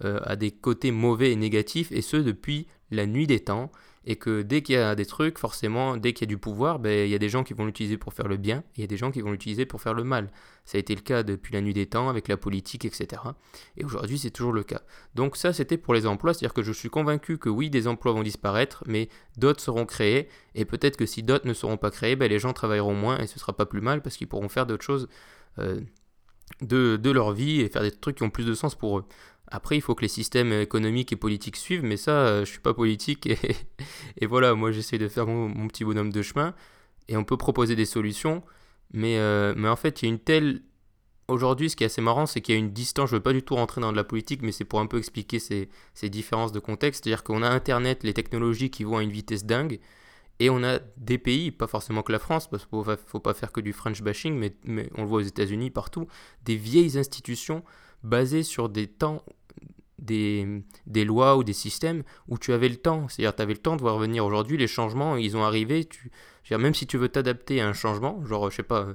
euh, 0.05 0.21
a 0.25 0.37
des 0.37 0.51
côtés 0.51 0.93
mauvais 0.93 1.33
et 1.33 1.37
négatifs, 1.37 1.91
et 1.93 2.03
ce 2.03 2.17
depuis 2.17 2.67
la 2.91 3.07
nuit 3.07 3.27
des 3.27 3.41
temps. 3.41 3.71
Et 4.07 4.17
que 4.17 4.41
dès 4.41 4.63
qu'il 4.63 4.77
y 4.77 4.79
a 4.79 4.95
des 4.95 5.05
trucs, 5.05 5.39
forcément, 5.39 5.97
dès 5.97 6.15
qu'il 6.15 6.27
y 6.27 6.29
a 6.29 6.33
du 6.35 6.39
pouvoir, 6.39 6.79
ben, 6.79 7.07
il 7.07 7.11
y 7.11 7.15
a 7.15 7.19
des 7.19 7.29
gens 7.29 7.45
qui 7.45 7.53
vont 7.53 7.67
l'utiliser 7.67 7.99
pour 7.99 8.15
faire 8.15 8.29
le 8.29 8.39
bien, 8.39 8.59
et 8.59 8.79
il 8.79 8.81
y 8.81 8.85
a 8.85 8.87
des 8.87 8.97
gens 8.97 9.11
qui 9.11 9.21
vont 9.21 9.31
l'utiliser 9.31 9.67
pour 9.67 9.83
faire 9.83 9.93
le 9.93 10.05
mal. 10.05 10.31
Ça 10.65 10.79
a 10.79 10.81
été 10.81 10.95
le 10.95 11.03
cas 11.03 11.23
depuis 11.23 11.53
la 11.53 11.61
nuit 11.61 11.75
des 11.75 11.87
temps, 11.87 12.09
avec 12.09 12.27
la 12.29 12.39
politique, 12.39 12.87
etc. 12.87 13.23
Et 13.77 13.85
aujourd'hui, 13.85 14.19
c'est 14.19 14.31
toujours 14.31 14.53
le 14.53 14.63
cas. 14.63 14.81
Donc 15.15 15.37
ça, 15.37 15.53
c'était 15.53 15.77
pour 15.77 15.93
les 15.93 16.07
emplois, 16.07 16.33
c'est-à-dire 16.33 16.55
que 16.55 16.63
je 16.63 16.73
suis 16.73 16.89
convaincu 16.89 17.37
que 17.37 17.51
oui, 17.51 17.69
des 17.69 17.89
emplois 17.89 18.13
vont 18.13 18.23
disparaître, 18.23 18.83
mais 18.87 19.11
d'autres 19.37 19.61
seront 19.61 19.85
créés, 19.85 20.29
et 20.55 20.65
peut-être 20.65 20.97
que 20.97 21.05
si 21.07 21.23
d'autres 21.23 21.47
ne 21.47 21.55
seront 21.55 21.77
pas 21.77 21.91
créés, 21.91 22.17
ben, 22.17 22.29
les 22.31 22.39
gens 22.39 22.55
travailleront 22.55 22.95
moins, 22.95 23.19
et 23.19 23.27
ce 23.27 23.39
sera 23.39 23.53
pas 23.53 23.67
plus 23.67 23.83
mal, 23.83 24.01
parce 24.01 24.17
qu'ils 24.17 24.29
pourront 24.29 24.49
faire 24.49 24.65
d'autres 24.65 24.85
choses 24.85 25.09
euh, 25.59 25.81
de, 26.63 26.97
de 26.97 27.11
leur 27.11 27.33
vie, 27.33 27.61
et 27.61 27.69
faire 27.69 27.83
des 27.83 27.91
trucs 27.91 28.17
qui 28.17 28.23
ont 28.23 28.31
plus 28.31 28.47
de 28.47 28.55
sens 28.55 28.75
pour 28.75 28.99
eux. 28.99 29.05
Après, 29.51 29.77
il 29.77 29.81
faut 29.81 29.95
que 29.95 30.03
les 30.03 30.09
systèmes 30.09 30.53
économiques 30.53 31.13
et 31.13 31.17
politiques 31.17 31.57
suivent, 31.57 31.83
mais 31.85 31.97
ça, 31.97 32.13
euh, 32.13 32.45
je 32.45 32.51
suis 32.51 32.61
pas 32.61 32.75
politique, 32.75 33.27
et, 33.27 34.27
voilà, 34.27 34.55
moi 34.55 34.71
j'essaie 34.71 34.99
de 34.99 35.09
faire 35.09 35.27
mon, 35.27 35.69
petit 35.69 35.85
bonhomme 35.85 36.13
de 36.13 36.23
chemin, 36.23 36.55
et 37.09 37.17
on 37.17 37.25
peut 37.25 37.37
proposer 37.37 37.77
des 37.77 37.85
solutions, 37.85 38.43
mais, 38.93 39.19
euh, 39.19 39.55
mais 39.57 39.69
en 39.69 39.77
fait, 39.77 40.03
il 40.03 40.07
y 40.07 40.09
a 40.09 40.13
une 40.13 40.21
telle 40.21 40.63
Aujourd'hui, 41.31 41.71
ce 41.71 41.77
qui 41.77 41.85
est 41.85 41.87
assez 41.87 42.01
marrant, 42.01 42.27
c'est 42.27 42.41
qu'il 42.41 42.57
y 42.57 42.59
a 42.59 42.59
une 42.59 42.73
distance. 42.73 43.11
Je 43.11 43.15
veux 43.15 43.23
pas 43.23 43.33
du 43.33 43.45
tout 43.45 43.55
rentrer 43.55 43.81
dans 43.81 43.93
de 43.93 43.97
la 43.97 44.03
politique, 44.03 44.43
mais 44.43 44.51
c'est 44.51 44.65
pour 44.65 44.81
un 44.81 44.87
peu 44.87 44.99
expliquer 44.99 45.39
ces, 45.39 45.69
ces 45.95 46.11
différences 46.11 46.51
de 46.51 46.59
contexte. 46.59 47.05
C'est-à-dire 47.05 47.23
qu'on 47.23 47.45
a 47.45 47.49
Internet, 47.49 48.03
les 48.03 48.13
technologies 48.13 48.69
qui 48.69 48.83
vont 48.83 48.97
à 48.97 49.03
une 49.05 49.13
vitesse 49.13 49.45
dingue, 49.45 49.79
et 50.41 50.51
on 50.51 50.65
a 50.65 50.81
des 50.97 51.19
pays, 51.19 51.53
pas 51.53 51.69
forcément 51.69 52.03
que 52.03 52.11
la 52.11 52.19
France, 52.19 52.51
parce 52.51 52.67
qu'il 52.67 52.79
ne 52.79 52.97
faut 53.07 53.21
pas 53.21 53.35
faire 53.35 53.53
que 53.53 53.61
du 53.61 53.73
French 53.73 54.03
bashing, 54.03 54.35
mais, 54.35 54.57
mais 54.65 54.91
on 54.97 55.03
le 55.03 55.09
voit 55.09 55.19
aux 55.19 55.23
États-Unis, 55.23 55.71
partout, 55.71 56.09
des 56.45 56.57
vieilles 56.57 56.99
institutions 56.99 57.63
basées 58.03 58.43
sur 58.43 58.69
des 58.69 58.89
temps, 58.89 59.23
des, 60.01 61.05
lois 61.05 61.37
ou 61.37 61.45
des 61.45 61.53
systèmes 61.53 62.03
où 62.29 62.39
tu 62.39 62.53
avais 62.53 62.69
le 62.69 62.77
temps. 62.77 63.09
C'est-à-dire 63.09 63.35
tu 63.35 63.43
avais 63.43 63.55
le 63.55 63.61
temps 63.61 63.77
de 63.77 63.81
voir 63.83 63.99
venir 63.99 64.25
aujourd'hui 64.25 64.57
les 64.57 64.67
changements, 64.67 65.17
ils 65.17 65.37
ont 65.37 65.45
arrivé. 65.45 65.85
Tu, 65.85 66.11
même 66.51 66.75
si 66.75 66.87
tu 66.87 66.99
veux 66.99 67.09
t'adapter 67.09 67.61
à 67.61 67.69
un 67.69 67.73
changement, 67.73 68.25
genre, 68.27 68.51
je 68.51 68.57
sais 68.57 68.63
pas 68.63 68.89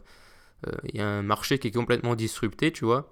euh, 0.67 0.71
il 0.93 0.97
y 0.97 1.01
a 1.01 1.07
un 1.07 1.21
marché 1.21 1.59
qui 1.59 1.67
est 1.67 1.71
complètement 1.71 2.15
disrupté, 2.15 2.71
tu 2.71 2.85
vois. 2.85 3.11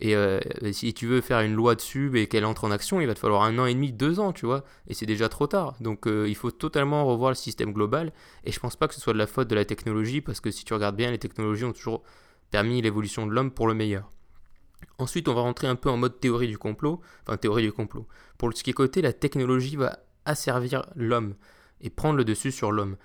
Et 0.00 0.14
euh, 0.14 0.38
si 0.72 0.94
tu 0.94 1.06
veux 1.06 1.20
faire 1.20 1.40
une 1.40 1.54
loi 1.54 1.74
dessus 1.74 2.16
et 2.18 2.28
qu'elle 2.28 2.44
entre 2.44 2.64
en 2.64 2.70
action, 2.70 3.00
il 3.00 3.06
va 3.08 3.14
te 3.14 3.18
falloir 3.18 3.42
un 3.42 3.58
an 3.58 3.66
et 3.66 3.74
demi, 3.74 3.92
deux 3.92 4.20
ans, 4.20 4.32
tu 4.32 4.46
vois. 4.46 4.64
Et 4.86 4.94
c'est 4.94 5.06
déjà 5.06 5.28
trop 5.28 5.46
tard. 5.46 5.74
Donc 5.80 6.06
euh, 6.06 6.28
il 6.28 6.36
faut 6.36 6.52
totalement 6.52 7.04
revoir 7.04 7.30
le 7.30 7.34
système 7.34 7.72
global. 7.72 8.12
Et 8.44 8.52
je 8.52 8.60
pense 8.60 8.76
pas 8.76 8.86
que 8.86 8.94
ce 8.94 9.00
soit 9.00 9.12
de 9.12 9.18
la 9.18 9.26
faute 9.26 9.48
de 9.48 9.56
la 9.56 9.64
technologie, 9.64 10.20
parce 10.20 10.40
que 10.40 10.50
si 10.50 10.64
tu 10.64 10.72
regardes 10.72 10.96
bien, 10.96 11.10
les 11.10 11.18
technologies 11.18 11.64
ont 11.64 11.72
toujours 11.72 12.02
permis 12.50 12.80
l'évolution 12.80 13.26
de 13.26 13.32
l'homme 13.32 13.50
pour 13.50 13.66
le 13.66 13.74
meilleur. 13.74 14.08
Ensuite, 14.98 15.28
on 15.28 15.34
va 15.34 15.42
rentrer 15.42 15.66
un 15.66 15.76
peu 15.76 15.90
en 15.90 15.96
mode 15.96 16.20
théorie 16.20 16.48
du 16.48 16.58
complot. 16.58 17.00
Enfin, 17.22 17.36
théorie 17.36 17.62
du 17.62 17.72
complot. 17.72 18.06
Pour 18.36 18.52
ce 18.56 18.62
qui 18.62 18.70
est 18.70 18.74
côté, 18.74 19.02
la 19.02 19.12
technologie 19.12 19.76
va 19.76 19.98
asservir 20.24 20.86
l'homme 20.96 21.34
et 21.80 21.90
prendre 21.90 22.16
le 22.16 22.24
dessus 22.24 22.52
sur 22.52 22.72
l'homme. 22.72 22.96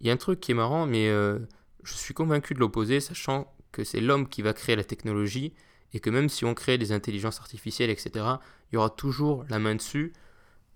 Il 0.00 0.06
y 0.06 0.10
a 0.10 0.12
un 0.12 0.16
truc 0.16 0.40
qui 0.40 0.52
est 0.52 0.54
marrant, 0.54 0.86
mais 0.86 1.08
euh, 1.08 1.38
je 1.84 1.94
suis 1.94 2.14
convaincu 2.14 2.54
de 2.54 2.58
l'opposé, 2.58 3.00
sachant 3.00 3.52
que 3.70 3.84
c'est 3.84 4.00
l'homme 4.00 4.28
qui 4.28 4.42
va 4.42 4.52
créer 4.52 4.76
la 4.76 4.84
technologie 4.84 5.52
et 5.92 6.00
que 6.00 6.10
même 6.10 6.28
si 6.28 6.44
on 6.44 6.54
crée 6.54 6.78
des 6.78 6.92
intelligences 6.92 7.38
artificielles, 7.40 7.90
etc., 7.90 8.10
il 8.70 8.74
y 8.74 8.78
aura 8.78 8.90
toujours 8.90 9.44
la 9.48 9.58
main 9.58 9.74
dessus 9.74 10.12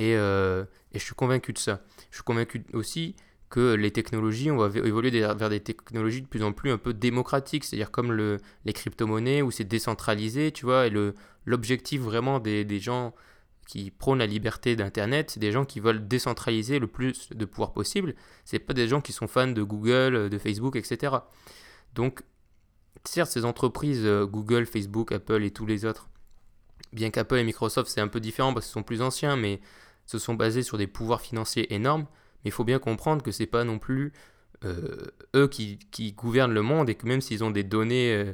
euh, 0.01 0.65
et 0.93 0.99
je 0.99 1.05
suis 1.05 1.15
convaincu 1.15 1.53
de 1.53 1.59
ça. 1.59 1.81
Je 2.11 2.17
suis 2.17 2.25
convaincu 2.25 2.65
aussi 2.73 3.17
que 3.49 3.75
les 3.75 3.93
technologies, 3.93 4.51
on 4.51 4.57
va 4.57 4.67
évoluer 4.79 5.11
vers 5.11 5.49
des 5.49 5.61
technologies 5.61 6.23
de 6.23 6.27
plus 6.27 6.43
en 6.43 6.53
plus 6.53 6.71
un 6.71 6.79
peu 6.79 6.93
démocratiques, 6.93 7.65
c'est-à-dire 7.65 7.91
comme 7.91 8.13
le, 8.13 8.39
les 8.65 8.73
crypto-monnaies 8.73 9.43
où 9.43 9.51
c'est 9.51 9.65
décentralisé, 9.65 10.51
tu 10.51 10.65
vois, 10.65 10.87
et 10.87 10.93
l'objectif 11.45 12.01
vraiment 12.01 12.41
des, 12.41 12.65
des 12.65 12.81
gens 12.81 13.15
qui 13.67 13.91
prônent 13.91 14.19
la 14.19 14.27
liberté 14.27 14.77
d'Internet, 14.77 15.31
c'est 15.31 15.41
des 15.41 15.53
gens 15.53 15.65
qui 15.65 15.81
veulent 15.81 16.07
décentraliser 16.07 16.79
le 16.79 16.87
plus 16.87 17.29
de 17.31 17.45
pouvoir 17.45 17.73
possible, 17.73 18.15
c'est 18.45 18.59
pas 18.59 18.75
des 18.75 18.89
gens 18.89 19.01
qui 19.01 19.13
sont 19.13 19.27
fans 19.27 19.49
de 19.49 19.63
Google, 19.63 20.29
de 20.29 20.39
Facebook, 20.39 20.77
etc. 20.77 21.17
Donc, 21.95 22.23
certes, 23.05 23.31
ces 23.31 23.45
entreprises, 23.45 24.05
euh, 24.05 24.27
Google, 24.27 24.67
Facebook, 24.67 25.13
Apple 25.13 25.43
et 25.45 25.51
tous 25.51 25.67
les 25.67 25.85
autres, 25.85 26.09
bien 26.93 27.11
qu'Apple 27.11 27.37
et 27.37 27.45
Microsoft, 27.45 27.91
c'est 27.91 28.01
un 28.01 28.09
peu 28.09 28.21
différent 28.21 28.55
parce 28.55 28.67
qu'ils 28.67 28.73
sont 28.73 28.83
plus 28.83 29.03
anciens, 29.03 29.37
mais 29.37 29.61
se 30.07 30.19
sont 30.19 30.35
basés 30.35 30.63
sur 30.63 30.79
des 30.79 30.87
pouvoirs 30.87 31.21
financiers 31.21 31.75
énormes. 31.75 32.07
Il 32.47 32.53
faut 32.53 32.65
bien 32.65 32.79
comprendre 32.79 33.23
que 33.23 33.33
c'est 33.33 33.47
pas 33.47 33.65
non 33.65 33.81
plus 33.81 34.13
euh, 34.65 35.07
eux 35.35 35.49
qui, 35.49 35.79
gouvernent 36.17 36.55
le 36.55 36.63
monde 36.63 36.89
et 36.89 36.95
que 36.95 37.07
même 37.07 37.21
s'ils 37.21 37.43
ont 37.43 37.51
des 37.51 37.65
données 37.65 38.15
euh, 38.15 38.33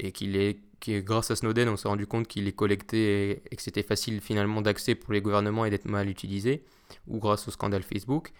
et 0.00 0.10
qu'il 0.10 0.36
est 0.36 0.60
grâce 0.88 1.30
à 1.30 1.36
Snowden, 1.36 1.68
on 1.68 1.76
s'est 1.76 1.86
rendu 1.86 2.08
compte 2.08 2.26
qu'ils 2.26 2.44
les 2.44 2.52
collectaient 2.52 3.42
et, 3.50 3.56
que 3.56 3.62
c'était 3.62 3.84
facile 3.84 4.20
finalement 4.20 4.62
d'accès 4.62 4.96
pour 4.96 5.12
les 5.12 5.20
gouvernements 5.20 5.64
et 5.64 5.70
d'être 5.70 5.88
mal 5.88 6.08
utilisé, 6.08 6.64
ou 7.06 7.20
grâce 7.20 7.46
au 7.46 7.52
scandale 7.52 7.84
Facebook. 7.84 8.32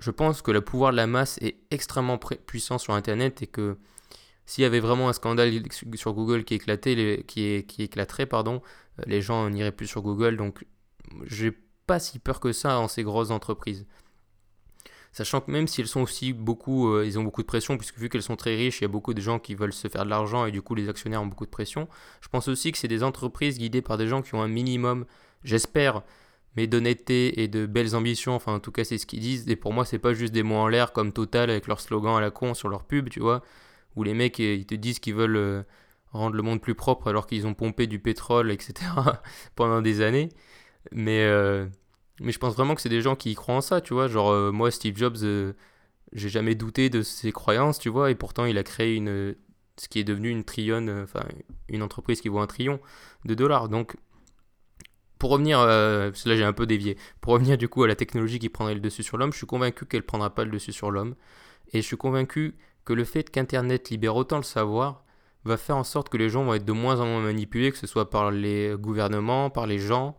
Je 0.00 0.10
pense 0.10 0.42
que 0.42 0.50
le 0.50 0.62
pouvoir 0.62 0.90
de 0.90 0.96
la 0.96 1.06
masse 1.06 1.38
est 1.40 1.58
extrêmement 1.70 2.18
puissant 2.18 2.78
sur 2.78 2.94
Internet 2.94 3.42
et 3.42 3.46
que 3.46 3.76
s'il 4.46 4.62
y 4.62 4.64
avait 4.64 4.80
vraiment 4.80 5.08
un 5.08 5.12
scandale 5.12 5.62
sur 5.94 6.12
Google 6.12 6.42
qui 6.42 6.54
éclatait, 6.54 7.22
qui 7.28 7.62
éclaterait, 7.78 8.26
pardon, 8.26 8.62
euh, 8.98 9.02
les 9.06 9.22
gens 9.22 9.48
n'iraient 9.48 9.70
plus 9.70 9.86
sur 9.86 10.02
Google. 10.02 10.36
Donc, 10.36 10.64
j'ai 11.24 11.52
pas 11.86 12.00
si 12.00 12.18
peur 12.18 12.40
que 12.40 12.52
ça 12.52 12.80
en 12.80 12.88
ces 12.88 13.04
grosses 13.04 13.30
entreprises. 13.30 13.86
Sachant 15.12 15.40
que 15.40 15.50
même 15.50 15.66
si 15.66 15.80
elles 15.80 15.88
sont 15.88 16.02
aussi 16.02 16.32
beaucoup, 16.32 16.92
euh, 16.92 17.04
ils 17.04 17.18
ont 17.18 17.24
beaucoup 17.24 17.42
de 17.42 17.46
pression, 17.46 17.76
puisque 17.76 17.98
vu 17.98 18.08
qu'elles 18.08 18.22
sont 18.22 18.36
très 18.36 18.54
riches, 18.54 18.80
il 18.80 18.82
y 18.82 18.84
a 18.84 18.88
beaucoup 18.88 19.12
de 19.12 19.20
gens 19.20 19.40
qui 19.40 19.54
veulent 19.54 19.72
se 19.72 19.88
faire 19.88 20.04
de 20.04 20.10
l'argent 20.10 20.46
et 20.46 20.52
du 20.52 20.62
coup 20.62 20.76
les 20.76 20.88
actionnaires 20.88 21.20
ont 21.20 21.26
beaucoup 21.26 21.46
de 21.46 21.50
pression. 21.50 21.88
Je 22.20 22.28
pense 22.28 22.46
aussi 22.46 22.70
que 22.70 22.78
c'est 22.78 22.88
des 22.88 23.02
entreprises 23.02 23.58
guidées 23.58 23.82
par 23.82 23.98
des 23.98 24.06
gens 24.06 24.22
qui 24.22 24.34
ont 24.36 24.42
un 24.42 24.48
minimum, 24.48 25.06
j'espère, 25.42 26.02
mais 26.56 26.66
d'honnêteté 26.68 27.42
et 27.42 27.48
de 27.48 27.66
belles 27.66 27.96
ambitions. 27.96 28.34
Enfin, 28.34 28.54
en 28.54 28.60
tout 28.60 28.72
cas, 28.72 28.84
c'est 28.84 28.98
ce 28.98 29.06
qu'ils 29.06 29.20
disent. 29.20 29.48
Et 29.48 29.56
pour 29.56 29.72
moi, 29.72 29.84
c'est 29.84 29.98
pas 29.98 30.14
juste 30.14 30.32
des 30.32 30.42
mots 30.44 30.56
en 30.56 30.68
l'air 30.68 30.92
comme 30.92 31.12
Total 31.12 31.50
avec 31.50 31.66
leur 31.66 31.80
slogan 31.80 32.16
à 32.16 32.20
la 32.20 32.30
con 32.30 32.54
sur 32.54 32.68
leur 32.68 32.84
pub, 32.84 33.08
tu 33.08 33.20
vois, 33.20 33.42
où 33.96 34.02
les 34.04 34.14
mecs 34.14 34.38
ils 34.38 34.66
te 34.66 34.74
disent 34.74 35.00
qu'ils 35.00 35.14
veulent 35.14 35.36
euh, 35.36 35.62
rendre 36.12 36.36
le 36.36 36.42
monde 36.42 36.60
plus 36.60 36.74
propre 36.74 37.08
alors 37.08 37.26
qu'ils 37.26 37.46
ont 37.46 37.54
pompé 37.54 37.86
du 37.86 37.98
pétrole, 37.98 38.50
etc. 38.52 38.72
pendant 39.56 39.82
des 39.82 40.02
années. 40.02 40.28
Mais 40.92 41.24
euh, 41.24 41.66
mais 42.20 42.32
je 42.32 42.38
pense 42.38 42.54
vraiment 42.54 42.74
que 42.74 42.82
c'est 42.82 42.90
des 42.90 43.00
gens 43.00 43.16
qui 43.16 43.34
croient 43.34 43.56
en 43.56 43.60
ça, 43.62 43.80
tu 43.80 43.94
vois. 43.94 44.06
Genre, 44.06 44.30
euh, 44.30 44.52
moi, 44.52 44.70
Steve 44.70 44.96
Jobs, 44.96 45.16
euh, 45.22 45.54
j'ai 46.12 46.28
jamais 46.28 46.54
douté 46.54 46.90
de 46.90 47.02
ses 47.02 47.32
croyances, 47.32 47.78
tu 47.78 47.88
vois, 47.88 48.10
et 48.10 48.14
pourtant, 48.14 48.44
il 48.44 48.58
a 48.58 48.62
créé 48.62 48.94
une, 48.94 49.34
ce 49.78 49.88
qui 49.88 49.98
est 49.98 50.04
devenu 50.04 50.28
une 50.28 50.44
trillionne, 50.44 50.88
euh, 50.90 51.04
enfin, 51.04 51.24
une 51.68 51.82
entreprise 51.82 52.20
qui 52.20 52.28
vaut 52.28 52.38
un 52.38 52.46
trillion 52.46 52.78
de 53.24 53.34
dollars. 53.34 53.70
Donc, 53.70 53.96
pour 55.18 55.30
revenir, 55.30 55.64
là, 55.66 56.12
j'ai 56.12 56.44
un 56.44 56.52
peu 56.52 56.66
dévié, 56.66 56.96
pour 57.20 57.34
revenir 57.34 57.58
du 57.58 57.68
coup 57.68 57.82
à 57.82 57.88
la 57.88 57.96
technologie 57.96 58.38
qui 58.38 58.48
prendrait 58.48 58.74
le 58.74 58.80
dessus 58.80 59.02
sur 59.02 59.18
l'homme, 59.18 59.32
je 59.32 59.38
suis 59.38 59.46
convaincu 59.46 59.84
qu'elle 59.84 60.02
prendra 60.02 60.34
pas 60.34 60.44
le 60.44 60.50
dessus 60.50 60.72
sur 60.72 60.90
l'homme. 60.90 61.14
Et 61.72 61.82
je 61.82 61.86
suis 61.86 61.98
convaincu 61.98 62.56
que 62.86 62.94
le 62.94 63.04
fait 63.04 63.28
qu'Internet 63.30 63.90
libère 63.90 64.16
autant 64.16 64.38
le 64.38 64.42
savoir 64.42 65.04
va 65.44 65.58
faire 65.58 65.76
en 65.76 65.84
sorte 65.84 66.08
que 66.08 66.16
les 66.16 66.30
gens 66.30 66.44
vont 66.44 66.54
être 66.54 66.64
de 66.64 66.72
moins 66.72 67.00
en 67.00 67.06
moins 67.06 67.20
manipulés, 67.20 67.70
que 67.70 67.76
ce 67.76 67.86
soit 67.86 68.08
par 68.08 68.30
les 68.30 68.74
gouvernements, 68.78 69.50
par 69.50 69.66
les 69.66 69.78
gens 69.78 70.16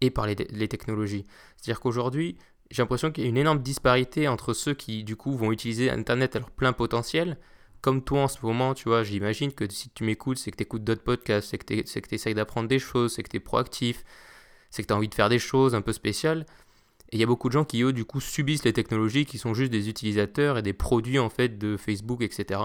et 0.00 0.10
par 0.10 0.26
les, 0.26 0.36
technologies. 0.68 1.26
C'est-à-dire 1.56 1.80
qu'aujourd'hui, 1.80 2.36
j'ai 2.70 2.82
l'impression 2.82 3.10
qu'il 3.10 3.24
y 3.24 3.26
a 3.26 3.30
une 3.30 3.36
énorme 3.36 3.60
disparité 3.60 4.28
entre 4.28 4.52
ceux 4.52 4.74
qui, 4.74 5.04
du 5.04 5.16
coup, 5.16 5.36
vont 5.36 5.52
utiliser 5.52 5.90
Internet 5.90 6.36
à 6.36 6.40
leur 6.40 6.50
plein 6.50 6.72
potentiel. 6.72 7.38
Comme 7.80 8.02
toi 8.02 8.22
en 8.22 8.28
ce 8.28 8.44
moment, 8.44 8.74
tu 8.74 8.88
vois, 8.88 9.04
j'imagine 9.04 9.52
que 9.52 9.70
si 9.70 9.90
tu 9.90 10.04
m'écoutes, 10.04 10.38
c'est 10.38 10.50
que 10.50 10.56
tu 10.56 10.64
écoutes 10.64 10.84
d'autres 10.84 11.04
podcasts, 11.04 11.48
c'est 11.48 11.58
que 11.58 12.08
tu 12.08 12.14
essayes 12.14 12.34
d'apprendre 12.34 12.68
des 12.68 12.78
choses, 12.78 13.14
c'est 13.14 13.22
que 13.22 13.28
tu 13.28 13.36
es 13.36 13.40
proactif, 13.40 14.04
c'est 14.70 14.82
que 14.82 14.88
tu 14.88 14.92
as 14.92 14.96
envie 14.96 15.08
de 15.08 15.14
faire 15.14 15.28
des 15.28 15.38
choses 15.38 15.74
un 15.74 15.82
peu 15.82 15.92
spéciales. 15.92 16.46
Et 17.12 17.16
il 17.16 17.20
y 17.20 17.22
a 17.22 17.26
beaucoup 17.26 17.48
de 17.48 17.52
gens 17.52 17.64
qui, 17.64 17.82
eux, 17.82 17.92
du 17.92 18.04
coup, 18.04 18.20
subissent 18.20 18.64
les 18.64 18.72
technologies, 18.72 19.26
qui 19.26 19.38
sont 19.38 19.54
juste 19.54 19.70
des 19.70 19.88
utilisateurs 19.88 20.58
et 20.58 20.62
des 20.62 20.72
produits, 20.72 21.20
en 21.20 21.30
fait, 21.30 21.56
de 21.58 21.76
Facebook, 21.76 22.22
etc. 22.22 22.60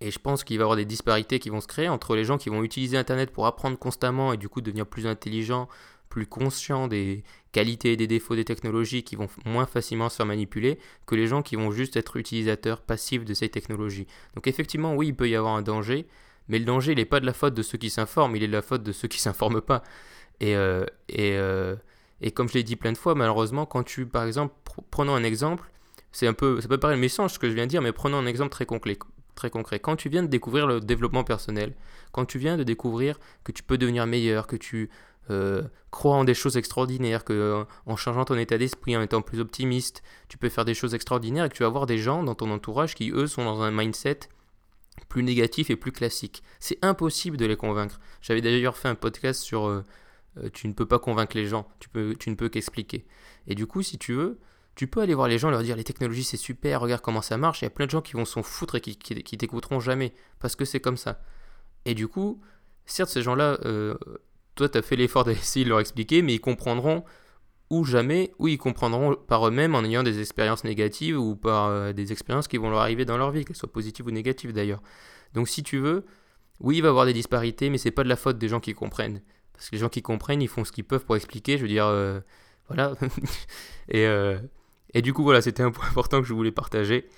Et 0.00 0.10
je 0.10 0.18
pense 0.18 0.44
qu'il 0.44 0.58
va 0.58 0.62
y 0.62 0.64
avoir 0.64 0.76
des 0.76 0.84
disparités 0.84 1.38
qui 1.38 1.50
vont 1.50 1.60
se 1.60 1.66
créer 1.66 1.88
entre 1.88 2.14
les 2.14 2.24
gens 2.24 2.36
qui 2.36 2.50
vont 2.50 2.62
utiliser 2.62 2.96
Internet 2.96 3.30
pour 3.30 3.46
apprendre 3.46 3.78
constamment 3.78 4.32
et 4.32 4.36
du 4.36 4.48
coup 4.48 4.60
devenir 4.60 4.86
plus 4.86 5.06
intelligents, 5.06 5.68
plus 6.08 6.26
conscients 6.26 6.86
des 6.88 7.24
qualités 7.52 7.92
et 7.92 7.96
des 7.96 8.06
défauts 8.06 8.36
des 8.36 8.44
technologies 8.44 9.02
qui 9.02 9.16
vont 9.16 9.28
moins 9.44 9.66
facilement 9.66 10.08
se 10.08 10.16
faire 10.16 10.26
manipuler 10.26 10.78
que 11.06 11.14
les 11.14 11.26
gens 11.26 11.42
qui 11.42 11.56
vont 11.56 11.70
juste 11.70 11.96
être 11.96 12.16
utilisateurs 12.16 12.80
passifs 12.80 13.24
de 13.24 13.34
ces 13.34 13.48
technologies. 13.48 14.06
Donc 14.34 14.46
effectivement, 14.46 14.94
oui, 14.94 15.08
il 15.08 15.14
peut 15.14 15.28
y 15.28 15.36
avoir 15.36 15.54
un 15.56 15.62
danger, 15.62 16.06
mais 16.48 16.58
le 16.58 16.64
danger, 16.64 16.92
il 16.92 16.96
n'est 16.98 17.04
pas 17.04 17.20
de 17.20 17.26
la 17.26 17.32
faute 17.32 17.54
de 17.54 17.62
ceux 17.62 17.78
qui 17.78 17.90
s'informent, 17.90 18.36
il 18.36 18.42
est 18.42 18.48
de 18.48 18.52
la 18.52 18.62
faute 18.62 18.82
de 18.82 18.92
ceux 18.92 19.08
qui 19.08 19.18
s'informent 19.20 19.60
pas. 19.60 19.82
Et, 20.40 20.56
euh, 20.56 20.84
et, 21.08 21.36
euh, 21.36 21.76
et 22.20 22.30
comme 22.30 22.48
je 22.48 22.54
l'ai 22.54 22.62
dit 22.62 22.76
plein 22.76 22.92
de 22.92 22.98
fois, 22.98 23.14
malheureusement, 23.14 23.66
quand 23.66 23.82
tu, 23.82 24.06
par 24.06 24.24
exemple, 24.24 24.54
pr- 24.66 24.82
prenons 24.90 25.14
un 25.14 25.24
exemple, 25.24 25.64
c'est 26.12 26.26
un 26.26 26.32
peu, 26.32 26.60
ça 26.60 26.68
peut 26.68 26.78
paraître 26.78 27.00
méchant 27.00 27.28
ce 27.28 27.38
que 27.38 27.48
je 27.48 27.54
viens 27.54 27.64
de 27.64 27.70
dire, 27.70 27.82
mais 27.82 27.92
prenons 27.92 28.18
un 28.18 28.26
exemple 28.26 28.50
très 28.50 28.66
concret. 28.66 28.98
Très 29.34 29.50
concret. 29.50 29.80
Quand 29.80 29.96
tu 29.96 30.08
viens 30.08 30.22
de 30.22 30.28
découvrir 30.28 30.66
le 30.68 30.80
développement 30.80 31.24
personnel, 31.24 31.74
quand 32.12 32.24
tu 32.24 32.38
viens 32.38 32.56
de 32.56 32.62
découvrir 32.62 33.18
que 33.42 33.50
tu 33.50 33.64
peux 33.64 33.78
devenir 33.78 34.06
meilleur, 34.06 34.46
que 34.46 34.54
tu 34.54 34.90
euh, 35.30 35.62
crois 35.90 36.16
en 36.16 36.24
des 36.24 36.34
choses 36.34 36.56
extraordinaires, 36.56 37.24
que 37.24 37.32
euh, 37.32 37.64
en 37.86 37.96
changeant 37.96 38.24
ton 38.24 38.36
état 38.36 38.58
d'esprit, 38.58 38.96
en 38.96 39.02
étant 39.02 39.22
plus 39.22 39.40
optimiste, 39.40 40.02
tu 40.28 40.38
peux 40.38 40.48
faire 40.48 40.64
des 40.64 40.74
choses 40.74 40.94
extraordinaires 40.94 41.44
et 41.44 41.48
que 41.48 41.54
tu 41.54 41.62
vas 41.62 41.68
avoir 41.68 41.86
des 41.86 41.98
gens 41.98 42.22
dans 42.22 42.34
ton 42.34 42.50
entourage 42.50 42.94
qui, 42.94 43.10
eux, 43.10 43.26
sont 43.26 43.44
dans 43.44 43.62
un 43.62 43.70
mindset 43.70 44.20
plus 45.08 45.22
négatif 45.22 45.70
et 45.70 45.76
plus 45.76 45.92
classique. 45.92 46.42
C'est 46.60 46.78
impossible 46.82 47.36
de 47.36 47.46
les 47.46 47.56
convaincre. 47.56 48.00
J'avais 48.20 48.40
d'ailleurs 48.40 48.76
fait 48.76 48.88
un 48.88 48.94
podcast 48.94 49.40
sur 49.40 49.66
euh, 49.66 49.84
euh, 50.38 50.48
tu 50.52 50.68
ne 50.68 50.72
peux 50.72 50.86
pas 50.86 50.98
convaincre 50.98 51.36
les 51.36 51.46
gens, 51.46 51.68
tu, 51.78 51.88
peux, 51.88 52.14
tu 52.18 52.30
ne 52.30 52.34
peux 52.34 52.48
qu'expliquer. 52.48 53.06
Et 53.46 53.54
du 53.54 53.66
coup, 53.66 53.82
si 53.82 53.98
tu 53.98 54.14
veux, 54.14 54.38
tu 54.74 54.88
peux 54.88 55.00
aller 55.00 55.14
voir 55.14 55.28
les 55.28 55.38
gens, 55.38 55.50
leur 55.50 55.62
dire 55.62 55.76
les 55.76 55.84
technologies 55.84 56.24
c'est 56.24 56.36
super, 56.36 56.80
regarde 56.80 57.02
comment 57.02 57.22
ça 57.22 57.36
marche. 57.36 57.62
Il 57.62 57.66
y 57.66 57.68
a 57.68 57.70
plein 57.70 57.86
de 57.86 57.90
gens 57.90 58.02
qui 58.02 58.14
vont 58.14 58.24
s'en 58.24 58.42
foutre 58.42 58.74
et 58.74 58.80
qui, 58.80 58.96
qui, 58.96 59.38
t'écouteront 59.38 59.78
jamais 59.78 60.12
parce 60.40 60.56
que 60.56 60.64
c'est 60.64 60.80
comme 60.80 60.96
ça. 60.96 61.20
Et 61.84 61.94
du 61.94 62.08
coup, 62.08 62.40
certes, 62.86 63.10
ces 63.10 63.22
gens-là, 63.22 63.58
toi, 64.54 64.68
tu 64.68 64.78
as 64.78 64.82
fait 64.82 64.96
l'effort 64.96 65.24
d'essayer 65.24 65.64
de 65.64 65.70
leur 65.70 65.80
expliquer, 65.80 66.22
mais 66.22 66.34
ils 66.34 66.40
comprendront 66.40 67.04
ou 67.70 67.84
jamais, 67.84 68.32
ou 68.38 68.48
ils 68.48 68.58
comprendront 68.58 69.16
par 69.16 69.48
eux-mêmes 69.48 69.74
en 69.74 69.82
ayant 69.82 70.02
des 70.02 70.20
expériences 70.20 70.64
négatives 70.64 71.18
ou 71.18 71.34
par 71.34 71.66
euh, 71.66 71.92
des 71.92 72.12
expériences 72.12 72.46
qui 72.46 72.58
vont 72.58 72.70
leur 72.70 72.80
arriver 72.80 73.04
dans 73.04 73.16
leur 73.16 73.30
vie, 73.30 73.44
qu'elles 73.44 73.56
soient 73.56 73.72
positives 73.72 74.06
ou 74.06 74.10
négatives 74.10 74.52
d'ailleurs. 74.52 74.82
Donc 75.32 75.48
si 75.48 75.62
tu 75.62 75.78
veux, 75.78 76.04
oui, 76.60 76.76
il 76.76 76.82
va 76.82 76.88
y 76.88 76.90
avoir 76.90 77.06
des 77.06 77.12
disparités, 77.12 77.70
mais 77.70 77.78
c'est 77.78 77.90
pas 77.90 78.04
de 78.04 78.08
la 78.08 78.16
faute 78.16 78.38
des 78.38 78.48
gens 78.48 78.60
qui 78.60 78.74
comprennent. 78.74 79.22
Parce 79.52 79.70
que 79.70 79.76
les 79.76 79.80
gens 79.80 79.88
qui 79.88 80.02
comprennent, 80.02 80.42
ils 80.42 80.48
font 80.48 80.64
ce 80.64 80.72
qu'ils 80.72 80.84
peuvent 80.84 81.04
pour 81.04 81.16
expliquer. 81.16 81.56
Je 81.56 81.62
veux 81.62 81.68
dire, 81.68 81.86
euh, 81.86 82.20
voilà. 82.68 82.94
et, 83.88 84.06
euh, 84.06 84.38
et 84.92 85.02
du 85.02 85.12
coup, 85.12 85.22
voilà, 85.22 85.40
c'était 85.40 85.62
un 85.62 85.70
point 85.70 85.86
important 85.90 86.20
que 86.20 86.26
je 86.26 86.34
voulais 86.34 86.52
partager. 86.52 87.08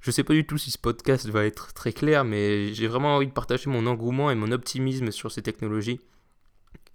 Je 0.00 0.10
sais 0.10 0.24
pas 0.24 0.34
du 0.34 0.46
tout 0.46 0.58
si 0.58 0.70
ce 0.70 0.78
podcast 0.78 1.28
va 1.28 1.44
être 1.44 1.72
très 1.72 1.92
clair, 1.92 2.24
mais 2.24 2.72
j'ai 2.74 2.86
vraiment 2.86 3.16
envie 3.16 3.26
de 3.26 3.32
partager 3.32 3.68
mon 3.68 3.86
engouement 3.86 4.30
et 4.30 4.34
mon 4.34 4.52
optimisme 4.52 5.10
sur 5.10 5.32
ces 5.32 5.42
technologies. 5.42 6.00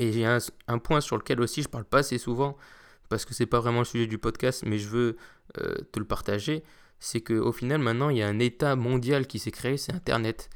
Et 0.01 0.11
j'ai 0.11 0.25
un, 0.25 0.39
un 0.67 0.79
point 0.79 0.99
sur 0.99 1.15
lequel 1.15 1.39
aussi 1.41 1.61
je 1.61 1.69
parle 1.69 1.85
pas 1.85 1.99
assez 1.99 2.17
souvent, 2.17 2.57
parce 3.07 3.23
que 3.23 3.35
c'est 3.35 3.45
pas 3.45 3.59
vraiment 3.59 3.79
le 3.79 3.85
sujet 3.85 4.07
du 4.07 4.17
podcast, 4.17 4.63
mais 4.65 4.79
je 4.79 4.87
veux 4.87 5.17
euh, 5.59 5.75
te 5.91 5.99
le 5.99 6.05
partager. 6.05 6.63
C'est 6.97 7.21
qu'au 7.21 7.51
final, 7.51 7.81
maintenant, 7.81 8.09
il 8.09 8.17
y 8.17 8.23
a 8.23 8.27
un 8.27 8.39
état 8.39 8.75
mondial 8.75 9.27
qui 9.27 9.37
s'est 9.37 9.51
créé, 9.51 9.77
c'est 9.77 9.93
Internet, 9.93 10.49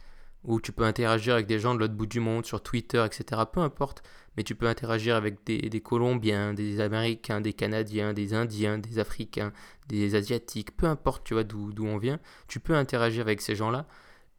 où 0.44 0.60
tu 0.60 0.72
peux 0.72 0.84
interagir 0.84 1.36
avec 1.36 1.46
des 1.46 1.60
gens 1.60 1.76
de 1.76 1.80
l'autre 1.80 1.94
bout 1.94 2.08
du 2.08 2.20
monde, 2.20 2.44
sur 2.44 2.64
Twitter, 2.64 3.06
etc. 3.06 3.44
Peu 3.52 3.60
importe, 3.60 4.02
mais 4.36 4.42
tu 4.42 4.56
peux 4.56 4.66
interagir 4.66 5.16
avec 5.16 5.46
des, 5.46 5.80
Colombiens, 5.80 6.56
des 6.56 6.82
Américains, 6.82 7.40
des 7.40 7.54
Canadiens, 7.54 8.14
des 8.14 8.34
Indiens, 8.34 8.80
des 8.80 8.98
Africains, 8.98 9.54
des 9.90 10.16
Asiatiques, 10.16 10.76
peu 10.76 10.88
importe, 10.88 11.24
tu 11.24 11.36
vois, 11.36 11.44
d'où 11.44 11.72
d'où 11.72 11.86
on 11.86 12.00
vient, 12.00 12.20
tu 12.48 12.60
peux 12.60 12.74
interagir 12.74 13.22
avec 13.22 13.42
ces 13.42 13.56
gens-là. 13.56 13.86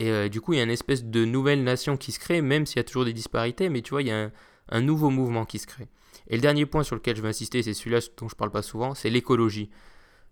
Et 0.00 0.10
euh, 0.10 0.28
du 0.28 0.40
coup, 0.40 0.52
il 0.52 0.56
y 0.56 0.60
a 0.60 0.64
une 0.64 0.70
espèce 0.70 1.04
de 1.04 1.25
nouvelle 1.25 1.62
nation 1.62 1.96
qui 1.96 2.10
se 2.10 2.18
crée, 2.18 2.42
même 2.42 2.66
s'il 2.66 2.78
y 2.78 2.80
a 2.80 2.84
toujours 2.84 3.04
des 3.04 3.12
disparités, 3.12 3.68
mais 3.68 3.82
tu 3.82 3.90
vois, 3.90 4.02
il 4.02 4.08
y 4.08 4.10
a 4.10 4.25
un, 4.25 4.32
un 4.68 4.80
nouveau 4.80 5.11
mouvement 5.11 5.44
qui 5.44 5.58
se 5.58 5.66
crée. 5.66 5.88
Et 6.28 6.37
le 6.37 6.42
dernier 6.42 6.66
point 6.66 6.82
sur 6.82 6.96
lequel 6.96 7.16
je 7.16 7.23
veux 7.23 7.28
insister, 7.28 7.62
c'est 7.62 7.75
celui-là 7.75 8.00
dont 8.18 8.28
je 8.28 8.35
parle 8.35 8.50
pas 8.50 8.62
souvent, 8.62 8.94
c'est 8.94 9.11
l'écologie. 9.11 9.70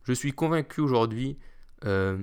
Je 0.03 0.12
suis 0.12 0.33
convaincu 0.33 0.81
aujourd'hui 0.81 1.38
euh, 1.85 2.19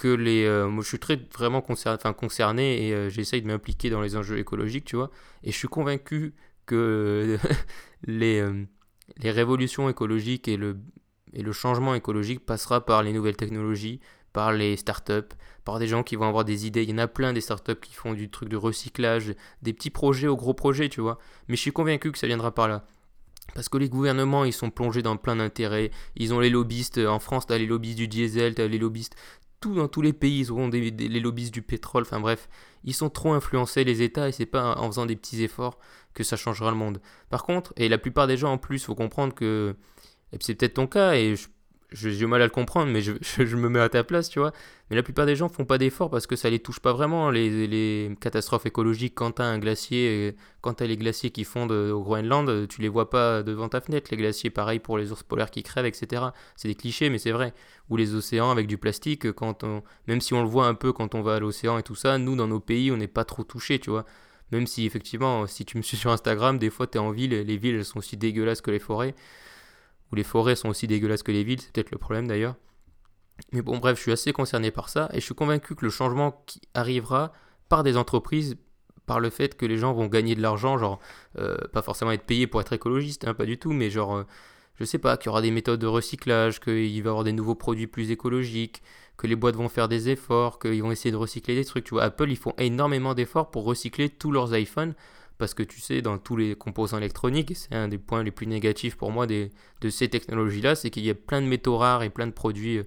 que 0.00 0.08
les. 0.08 0.44
euh, 0.46 0.80
je 0.80 0.88
suis 0.88 0.98
très 0.98 1.20
vraiment 1.34 1.60
concerné, 1.60 1.96
enfin, 2.00 2.14
concerné 2.14 2.86
et 2.88 2.94
euh, 2.94 3.10
j'essaye 3.10 3.42
de 3.42 3.46
m'impliquer 3.46 3.90
dans 3.90 4.00
les 4.00 4.16
enjeux 4.16 4.38
écologiques, 4.38 4.86
tu 4.86 4.96
vois. 4.96 5.10
Et 5.42 5.52
je 5.52 5.56
suis 5.56 5.68
convaincu 5.68 6.34
que 6.64 7.36
les, 8.06 8.40
euh, 8.40 8.64
les 9.18 9.30
révolutions 9.30 9.90
écologiques 9.90 10.48
et 10.48 10.56
le, 10.56 10.78
et 11.34 11.42
le 11.42 11.52
changement 11.52 11.94
écologique 11.94 12.46
passera 12.46 12.84
par 12.84 13.02
les 13.02 13.12
nouvelles 13.12 13.36
technologies, 13.36 14.00
par 14.32 14.52
les 14.52 14.76
startups, 14.76 15.34
des 15.78 15.86
gens 15.86 16.02
qui 16.02 16.16
vont 16.16 16.26
avoir 16.26 16.44
des 16.44 16.66
idées. 16.66 16.82
Il 16.82 16.90
y 16.90 16.92
en 16.94 16.98
a 16.98 17.06
plein 17.06 17.32
des 17.32 17.40
startups 17.40 17.80
qui 17.80 17.94
font 17.94 18.14
du 18.14 18.30
truc 18.30 18.48
de 18.48 18.56
recyclage, 18.56 19.34
des 19.62 19.72
petits 19.72 19.90
projets 19.90 20.26
aux 20.28 20.36
gros 20.36 20.54
projets, 20.54 20.88
tu 20.88 21.00
vois. 21.00 21.18
Mais 21.48 21.56
je 21.56 21.60
suis 21.60 21.72
convaincu 21.72 22.10
que 22.12 22.18
ça 22.18 22.26
viendra 22.26 22.52
par 22.54 22.68
là. 22.68 22.84
Parce 23.54 23.68
que 23.68 23.78
les 23.78 23.88
gouvernements, 23.88 24.44
ils 24.44 24.52
sont 24.52 24.70
plongés 24.70 25.02
dans 25.02 25.16
plein 25.16 25.36
d'intérêts. 25.36 25.90
Ils 26.16 26.32
ont 26.34 26.40
les 26.40 26.50
lobbyistes. 26.50 26.98
En 26.98 27.18
France, 27.18 27.46
t'as 27.46 27.58
les 27.58 27.66
lobbyistes 27.66 27.98
du 27.98 28.08
diesel, 28.08 28.54
t'as 28.54 28.66
les 28.66 28.78
lobbyistes. 28.78 29.16
Tout 29.60 29.74
dans 29.74 29.88
tous 29.88 30.02
les 30.02 30.12
pays, 30.12 30.40
ils 30.40 30.50
auront 30.52 30.68
des, 30.68 30.90
les 30.90 31.20
lobbyistes 31.20 31.52
du 31.52 31.60
pétrole. 31.62 32.02
Enfin 32.02 32.20
bref, 32.20 32.48
ils 32.84 32.94
sont 32.94 33.10
trop 33.10 33.32
influencés, 33.32 33.84
les 33.84 34.02
États, 34.02 34.28
et 34.28 34.32
c'est 34.32 34.46
pas 34.46 34.76
en 34.78 34.86
faisant 34.86 35.04
des 35.04 35.16
petits 35.16 35.42
efforts 35.42 35.78
que 36.14 36.24
ça 36.24 36.36
changera 36.36 36.70
le 36.70 36.76
monde. 36.76 37.00
Par 37.28 37.42
contre, 37.44 37.72
et 37.76 37.88
la 37.88 37.98
plupart 37.98 38.26
des 38.26 38.36
gens 38.36 38.52
en 38.52 38.58
plus, 38.58 38.84
faut 38.84 38.94
comprendre 38.94 39.34
que. 39.34 39.76
C'est 40.40 40.54
peut-être 40.54 40.74
ton 40.74 40.86
cas, 40.86 41.14
et 41.14 41.34
je- 41.36 41.48
j'ai 41.92 42.16
du 42.16 42.26
mal 42.26 42.40
à 42.42 42.44
le 42.44 42.50
comprendre, 42.50 42.90
mais 42.92 43.00
je, 43.02 43.12
je- 43.20 43.56
me 43.56 43.68
mets 43.68 43.80
à 43.80 43.88
ta 43.88 44.04
place, 44.04 44.28
tu 44.28 44.38
vois. 44.38 44.52
Mais 44.90 44.96
la 44.96 45.02
plupart 45.02 45.26
des 45.26 45.36
gens 45.36 45.48
font 45.48 45.64
pas 45.64 45.78
d'efforts 45.78 46.10
parce 46.10 46.26
que 46.26 46.36
ça 46.36 46.50
les 46.50 46.58
touche 46.58 46.80
pas 46.80 46.92
vraiment, 46.92 47.30
les, 47.30 47.66
les 47.66 48.14
catastrophes 48.20 48.66
écologiques. 48.66 49.14
Quand 49.14 49.32
t'as 49.32 49.44
un 49.44 49.58
glacier, 49.58 50.30
euh, 50.30 50.36
quand 50.62 50.74
t'as 50.74 50.86
les 50.86 50.96
glaciers 50.96 51.30
qui 51.30 51.44
fondent 51.44 51.72
euh, 51.72 51.92
au 51.92 52.02
Groenland, 52.02 52.48
euh, 52.48 52.66
tu 52.66 52.80
les 52.82 52.88
vois 52.88 53.10
pas 53.10 53.42
devant 53.42 53.68
ta 53.68 53.80
fenêtre. 53.80 54.08
Les 54.10 54.16
glaciers, 54.16 54.50
pareil 54.50 54.78
pour 54.80 54.98
les 54.98 55.12
ours 55.12 55.22
polaires 55.22 55.50
qui 55.50 55.62
crèvent, 55.62 55.86
etc. 55.86 56.34
C'est 56.56 56.68
des 56.68 56.74
clichés, 56.74 57.10
mais 57.10 57.18
c'est 57.18 57.32
vrai. 57.32 57.52
Ou 57.88 57.96
les 57.96 58.14
océans 58.14 58.50
avec 58.50 58.66
du 58.66 58.78
plastique, 58.78 59.32
quand 59.32 59.64
on, 59.64 59.82
même 60.06 60.20
si 60.20 60.34
on 60.34 60.42
le 60.42 60.48
voit 60.48 60.66
un 60.66 60.74
peu 60.74 60.92
quand 60.92 61.14
on 61.14 61.22
va 61.22 61.36
à 61.36 61.40
l'océan 61.40 61.78
et 61.78 61.82
tout 61.82 61.94
ça, 61.94 62.18
nous 62.18 62.36
dans 62.36 62.48
nos 62.48 62.60
pays, 62.60 62.90
on 62.90 62.96
n'est 62.96 63.06
pas 63.08 63.24
trop 63.24 63.44
touchés, 63.44 63.78
tu 63.78 63.90
vois. 63.90 64.04
Même 64.52 64.66
si 64.66 64.84
effectivement, 64.86 65.46
si 65.46 65.64
tu 65.64 65.76
me 65.76 65.82
suis 65.82 65.96
sur 65.96 66.10
Instagram, 66.10 66.58
des 66.58 66.70
fois 66.70 66.86
t'es 66.88 66.98
en 66.98 67.10
ville, 67.12 67.30
les 67.30 67.56
villes 67.56 67.76
elles 67.76 67.84
sont 67.84 67.98
aussi 67.98 68.16
dégueulasses 68.16 68.60
que 68.60 68.70
les 68.72 68.80
forêts. 68.80 69.14
Ou 70.12 70.16
les 70.16 70.24
forêts 70.24 70.56
sont 70.56 70.68
aussi 70.68 70.86
dégueulasses 70.86 71.22
que 71.22 71.32
les 71.32 71.44
villes, 71.44 71.60
c'est 71.60 71.72
peut-être 71.72 71.90
le 71.90 71.98
problème 71.98 72.26
d'ailleurs. 72.26 72.56
Mais 73.52 73.62
bon, 73.62 73.78
bref, 73.78 73.96
je 73.96 74.02
suis 74.02 74.12
assez 74.12 74.32
concerné 74.32 74.70
par 74.70 74.88
ça 74.88 75.08
et 75.12 75.20
je 75.20 75.24
suis 75.24 75.34
convaincu 75.34 75.74
que 75.74 75.84
le 75.84 75.90
changement 75.90 76.42
qui 76.46 76.60
arrivera 76.74 77.32
par 77.68 77.82
des 77.82 77.96
entreprises, 77.96 78.56
par 79.06 79.20
le 79.20 79.30
fait 79.30 79.56
que 79.56 79.66
les 79.66 79.78
gens 79.78 79.92
vont 79.92 80.06
gagner 80.06 80.34
de 80.34 80.42
l'argent, 80.42 80.78
genre, 80.78 81.00
euh, 81.38 81.56
pas 81.72 81.82
forcément 81.82 82.12
être 82.12 82.24
payés 82.24 82.46
pour 82.46 82.60
être 82.60 82.72
écologiste, 82.72 83.26
hein, 83.26 83.34
pas 83.34 83.46
du 83.46 83.58
tout, 83.58 83.72
mais 83.72 83.90
genre, 83.90 84.16
euh, 84.16 84.24
je 84.76 84.84
sais 84.84 84.98
pas, 84.98 85.16
qu'il 85.16 85.26
y 85.26 85.28
aura 85.30 85.42
des 85.42 85.50
méthodes 85.50 85.80
de 85.80 85.86
recyclage, 85.86 86.60
qu'il 86.60 86.74
va 86.74 86.80
y 86.80 87.08
avoir 87.08 87.24
des 87.24 87.32
nouveaux 87.32 87.54
produits 87.54 87.86
plus 87.86 88.10
écologiques, 88.10 88.82
que 89.16 89.26
les 89.26 89.36
boîtes 89.36 89.56
vont 89.56 89.68
faire 89.68 89.88
des 89.88 90.08
efforts, 90.08 90.58
qu'ils 90.58 90.82
vont 90.82 90.90
essayer 90.90 91.10
de 91.10 91.16
recycler 91.16 91.54
des 91.54 91.64
trucs. 91.64 91.84
Tu 91.84 91.94
vois, 91.94 92.04
Apple, 92.04 92.30
ils 92.30 92.36
font 92.36 92.54
énormément 92.58 93.14
d'efforts 93.14 93.50
pour 93.50 93.64
recycler 93.64 94.08
tous 94.08 94.32
leurs 94.32 94.56
iPhones, 94.56 94.94
parce 95.40 95.54
que 95.54 95.64
tu 95.64 95.80
sais, 95.80 96.02
dans 96.02 96.18
tous 96.18 96.36
les 96.36 96.54
composants 96.54 96.98
électroniques, 96.98 97.56
c'est 97.56 97.74
un 97.74 97.88
des 97.88 97.98
points 97.98 98.22
les 98.22 98.30
plus 98.30 98.46
négatifs 98.46 98.96
pour 98.96 99.10
moi 99.10 99.26
des, 99.26 99.50
de 99.80 99.90
ces 99.90 100.08
technologies-là, 100.08 100.76
c'est 100.76 100.90
qu'il 100.90 101.04
y 101.04 101.10
a 101.10 101.14
plein 101.14 101.42
de 101.42 101.46
métaux 101.48 101.76
rares 101.76 102.04
et 102.04 102.10
plein 102.10 102.28
de 102.28 102.32
produits 102.32 102.78
euh, 102.78 102.84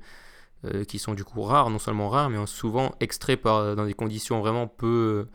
euh, 0.65 0.83
qui 0.85 0.99
sont 0.99 1.13
du 1.13 1.25
coup 1.25 1.41
rares, 1.41 1.69
non 1.69 1.79
seulement 1.79 2.09
rares, 2.09 2.29
mais 2.29 2.37
souvent 2.47 2.95
extraits 3.01 3.41
par, 3.41 3.75
dans 3.75 3.85
des 3.85 3.93
conditions 3.93 4.39
vraiment 4.39 4.67
peu 4.67 5.27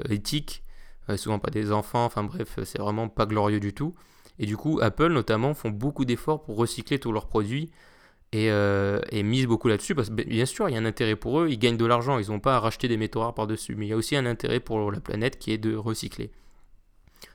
euh, 0.00 0.04
éthiques, 0.08 0.62
euh, 1.10 1.16
souvent 1.16 1.38
pas 1.38 1.50
des 1.50 1.72
enfants, 1.72 2.04
enfin 2.04 2.24
bref, 2.24 2.58
c'est 2.64 2.78
vraiment 2.78 3.08
pas 3.08 3.26
glorieux 3.26 3.60
du 3.60 3.74
tout. 3.74 3.94
Et 4.38 4.46
du 4.46 4.56
coup, 4.56 4.80
Apple 4.82 5.12
notamment 5.12 5.54
font 5.54 5.70
beaucoup 5.70 6.04
d'efforts 6.04 6.42
pour 6.42 6.56
recycler 6.56 6.98
tous 6.98 7.12
leurs 7.12 7.28
produits 7.28 7.70
et, 8.32 8.50
euh, 8.50 9.00
et 9.10 9.22
misent 9.22 9.46
beaucoup 9.46 9.68
là-dessus 9.68 9.94
parce 9.94 10.08
que 10.08 10.14
ben, 10.14 10.26
bien 10.26 10.46
sûr, 10.46 10.68
il 10.68 10.72
y 10.72 10.76
a 10.76 10.80
un 10.80 10.84
intérêt 10.86 11.16
pour 11.16 11.40
eux, 11.40 11.48
ils 11.50 11.58
gagnent 11.58 11.76
de 11.76 11.86
l'argent, 11.86 12.18
ils 12.18 12.30
n'ont 12.30 12.40
pas 12.40 12.56
à 12.56 12.60
racheter 12.60 12.88
des 12.88 12.96
métaux 12.96 13.20
rares 13.20 13.34
par-dessus, 13.34 13.76
mais 13.76 13.86
il 13.86 13.90
y 13.90 13.92
a 13.92 13.96
aussi 13.96 14.16
un 14.16 14.26
intérêt 14.26 14.60
pour 14.60 14.90
la 14.90 15.00
planète 15.00 15.38
qui 15.38 15.52
est 15.52 15.58
de 15.58 15.76
recycler. 15.76 16.32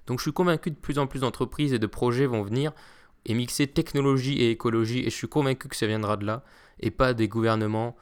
Donc 0.08 0.20
je 0.20 0.24
suis 0.24 0.34
convaincu 0.34 0.70
que 0.70 0.76
de 0.76 0.80
plus 0.80 1.00
en 1.00 1.08
plus 1.08 1.20
d'entreprises 1.22 1.74
et 1.74 1.80
de 1.80 1.88
projets 1.88 2.26
vont 2.26 2.44
venir 2.44 2.74
et 3.26 3.34
mixer 3.34 3.68
technologie 3.68 4.34
et 4.42 4.52
écologie, 4.52 5.00
et 5.00 5.10
je 5.10 5.16
suis 5.16 5.28
convaincu 5.28 5.68
que 5.68 5.76
ça 5.76 5.88
viendra 5.88 6.18
de 6.18 6.26
là, 6.26 6.44
et 6.80 6.92
pas 6.92 7.14
des 7.14 7.28
gouvernements, 7.28 7.96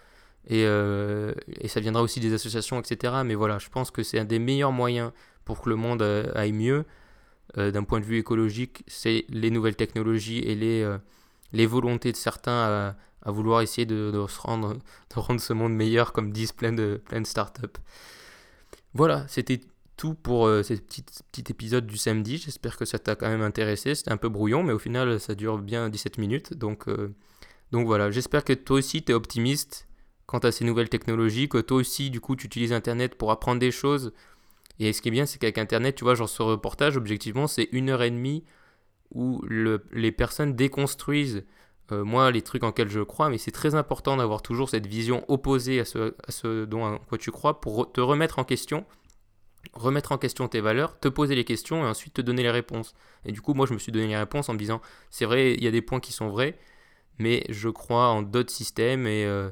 et, 0.47 0.63
euh, 0.65 1.33
et 1.59 1.67
ça 1.67 1.79
viendra 1.79 2.01
aussi 2.01 2.19
des 2.19 2.33
associations, 2.33 2.79
etc. 2.79 3.13
Mais 3.25 3.35
voilà, 3.35 3.57
je 3.57 3.69
pense 3.69 3.91
que 3.91 4.03
c'est 4.03 4.19
un 4.19 4.25
des 4.25 4.39
meilleurs 4.39 4.71
moyens 4.71 5.11
pour 5.43 5.61
que 5.61 5.69
le 5.69 5.75
monde 5.75 6.01
euh, 6.01 6.31
aille 6.35 6.53
mieux, 6.53 6.85
euh, 7.57 7.71
d'un 7.71 7.83
point 7.83 7.99
de 7.99 8.05
vue 8.05 8.17
écologique, 8.17 8.83
c'est 8.87 9.25
les 9.29 9.49
nouvelles 9.49 9.75
technologies 9.75 10.39
et 10.39 10.55
les, 10.55 10.97
les 11.51 11.65
volontés 11.65 12.11
de 12.11 12.17
certains 12.17 12.51
à, 12.51 12.95
à 13.23 13.31
vouloir 13.31 13.61
essayer 13.61 13.85
de, 13.85 14.11
de 14.11 14.27
se 14.27 14.39
rendre, 14.39 14.75
de 14.75 15.19
rendre 15.19 15.41
ce 15.41 15.53
monde 15.53 15.73
meilleur, 15.73 16.13
comme 16.13 16.31
disent 16.31 16.51
plein 16.53 16.73
de, 16.73 17.01
plein 17.05 17.21
de 17.21 17.27
startups. 17.27 17.79
Voilà, 18.93 19.25
c'était 19.27 19.61
tout 19.97 20.13
pour 20.13 20.45
euh, 20.47 20.63
ce 20.63 20.73
petit, 20.75 21.03
épisode 21.49 21.85
du 21.87 21.97
samedi. 21.97 22.37
J'espère 22.37 22.77
que 22.77 22.85
ça 22.85 22.99
t'a 22.99 23.15
quand 23.15 23.27
même 23.27 23.41
intéressé. 23.41 23.95
C'était 23.95 24.11
un 24.11 24.17
peu 24.17 24.29
brouillon, 24.29 24.63
mais 24.63 24.73
au 24.73 24.79
final, 24.79 25.19
ça 25.19 25.35
dure 25.35 25.57
bien 25.57 25.89
17 25.89 26.17
minutes. 26.17 26.53
Donc, 26.53 26.87
euh, 26.87 27.13
donc 27.71 27.85
voilà, 27.87 28.11
j'espère 28.11 28.43
que 28.43 28.53
toi 28.53 28.77
aussi, 28.77 29.03
tu 29.03 29.11
es 29.11 29.15
optimiste 29.15 29.87
quant 30.27 30.39
à 30.39 30.51
ces 30.51 30.65
nouvelles 30.65 30.89
technologies, 30.89 31.49
que 31.49 31.57
toi 31.57 31.77
aussi, 31.77 32.09
du 32.09 32.21
coup, 32.21 32.35
tu 32.35 32.45
utilises 32.47 32.73
Internet 32.73 33.15
pour 33.15 33.31
apprendre 33.31 33.59
des 33.59 33.71
choses. 33.71 34.13
Et 34.79 34.93
ce 34.93 35.01
qui 35.01 35.07
est 35.07 35.11
bien, 35.11 35.25
c'est 35.25 35.39
qu'avec 35.39 35.57
Internet, 35.57 35.95
tu 35.95 36.03
vois, 36.03 36.15
genre 36.15 36.29
ce 36.29 36.43
reportage, 36.43 36.97
objectivement, 36.97 37.47
c'est 37.47 37.69
une 37.71 37.89
heure 37.89 38.03
et 38.03 38.11
demie 38.11 38.43
où 39.11 39.41
le- 39.47 39.83
les 39.91 40.11
personnes 40.11 40.55
déconstruisent, 40.55 41.43
euh, 41.91 42.03
moi, 42.03 42.29
les 42.31 42.41
trucs 42.41 42.63
en 42.63 42.67
lesquels 42.67 42.89
je 42.89 42.99
crois, 42.99 43.29
mais 43.29 43.37
c'est 43.37 43.51
très 43.51 43.73
important 43.75 44.17
d'avoir 44.17 44.41
toujours 44.41 44.69
cette 44.69 44.85
vision 44.85 45.23
opposée 45.29 45.79
à 45.79 45.85
ce, 45.85 46.65
dont 46.65 46.99
quoi 47.07 47.17
tu 47.17 47.31
crois 47.31 47.61
pour 47.61 47.91
te 47.91 48.01
remettre 48.01 48.39
en 48.39 48.43
question 48.43 48.85
remettre 49.73 50.11
en 50.11 50.17
question 50.17 50.47
tes 50.47 50.61
valeurs, 50.61 50.99
te 50.99 51.07
poser 51.07 51.35
les 51.35 51.43
questions 51.43 51.83
et 51.83 51.87
ensuite 51.87 52.13
te 52.13 52.21
donner 52.21 52.43
les 52.43 52.51
réponses. 52.51 52.95
Et 53.25 53.31
du 53.31 53.41
coup, 53.41 53.53
moi, 53.53 53.65
je 53.65 53.73
me 53.73 53.79
suis 53.79 53.91
donné 53.91 54.07
les 54.07 54.17
réponses 54.17 54.49
en 54.49 54.53
me 54.53 54.59
disant, 54.59 54.81
c'est 55.09 55.25
vrai, 55.25 55.53
il 55.53 55.63
y 55.63 55.67
a 55.67 55.71
des 55.71 55.81
points 55.81 55.99
qui 55.99 56.11
sont 56.11 56.29
vrais, 56.29 56.57
mais 57.19 57.43
je 57.49 57.69
crois 57.69 58.09
en 58.09 58.21
d'autres 58.21 58.51
systèmes 58.51 59.07
et, 59.07 59.25
euh, 59.25 59.51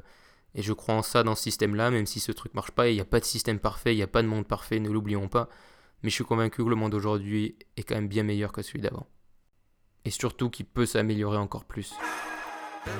et 0.54 0.62
je 0.62 0.72
crois 0.72 0.94
en 0.94 1.02
ça 1.02 1.22
dans 1.22 1.34
ce 1.34 1.42
système-là, 1.42 1.90
même 1.90 2.06
si 2.06 2.20
ce 2.20 2.32
truc 2.32 2.54
marche 2.54 2.70
pas. 2.70 2.88
Il 2.88 2.94
n'y 2.94 3.00
a 3.00 3.04
pas 3.04 3.20
de 3.20 3.24
système 3.24 3.58
parfait, 3.58 3.92
il 3.92 3.96
n'y 3.96 4.02
a 4.02 4.08
pas 4.08 4.22
de 4.22 4.28
monde 4.28 4.46
parfait, 4.46 4.80
ne 4.80 4.90
l'oublions 4.90 5.28
pas. 5.28 5.48
Mais 6.02 6.10
je 6.10 6.14
suis 6.14 6.24
convaincu 6.24 6.64
que 6.64 6.68
le 6.68 6.76
monde 6.76 6.92
d'aujourd'hui 6.92 7.56
est 7.76 7.82
quand 7.82 7.94
même 7.94 8.08
bien 8.08 8.22
meilleur 8.22 8.52
que 8.52 8.62
celui 8.62 8.80
d'avant. 8.80 9.06
Et 10.04 10.10
surtout 10.10 10.50
qu'il 10.50 10.66
peut 10.66 10.86
s'améliorer 10.86 11.38
encore 11.38 11.64
plus. 11.64 11.92
Je 12.86 12.92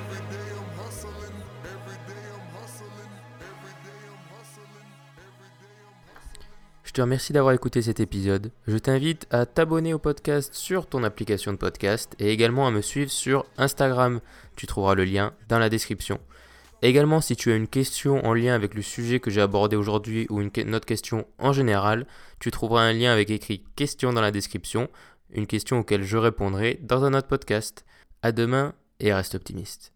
te 6.97 7.01
remercie 7.03 7.31
d'avoir 7.31 7.53
écouté 7.53 7.83
cet 7.83 7.99
épisode. 7.99 8.51
Je 8.65 8.75
t'invite 8.75 9.27
à 9.29 9.45
t'abonner 9.45 9.93
au 9.93 9.99
podcast 9.99 10.55
sur 10.55 10.87
ton 10.87 11.03
application 11.03 11.51
de 11.51 11.57
podcast 11.57 12.15
et 12.17 12.31
également 12.31 12.65
à 12.65 12.71
me 12.71 12.81
suivre 12.81 13.11
sur 13.11 13.45
Instagram. 13.59 14.19
Tu 14.55 14.65
trouveras 14.65 14.95
le 14.95 15.05
lien 15.05 15.35
dans 15.47 15.59
la 15.59 15.69
description. 15.69 16.19
Également, 16.81 17.21
si 17.21 17.35
tu 17.35 17.51
as 17.51 17.55
une 17.55 17.67
question 17.67 18.25
en 18.25 18.33
lien 18.33 18.55
avec 18.55 18.73
le 18.73 18.81
sujet 18.81 19.19
que 19.19 19.29
j'ai 19.29 19.41
abordé 19.41 19.75
aujourd'hui 19.75 20.25
ou 20.31 20.41
une, 20.41 20.49
autre 20.73 20.87
question 20.87 21.27
en 21.37 21.53
général, 21.53 22.07
tu 22.39 22.49
trouveras 22.49 22.81
un 22.81 22.93
lien 22.93 23.13
avec 23.13 23.29
écrit 23.29 23.63
question 23.75 24.11
dans 24.11 24.21
la 24.21 24.31
description, 24.31 24.89
une 25.29 25.45
question 25.45 25.77
auquel 25.77 26.01
je 26.01 26.17
répondrai 26.17 26.79
dans 26.81 27.03
un 27.03 27.13
autre 27.13 27.27
podcast. 27.27 27.85
À 28.23 28.31
demain 28.31 28.73
et 28.99 29.13
reste 29.13 29.35
optimiste. 29.35 29.93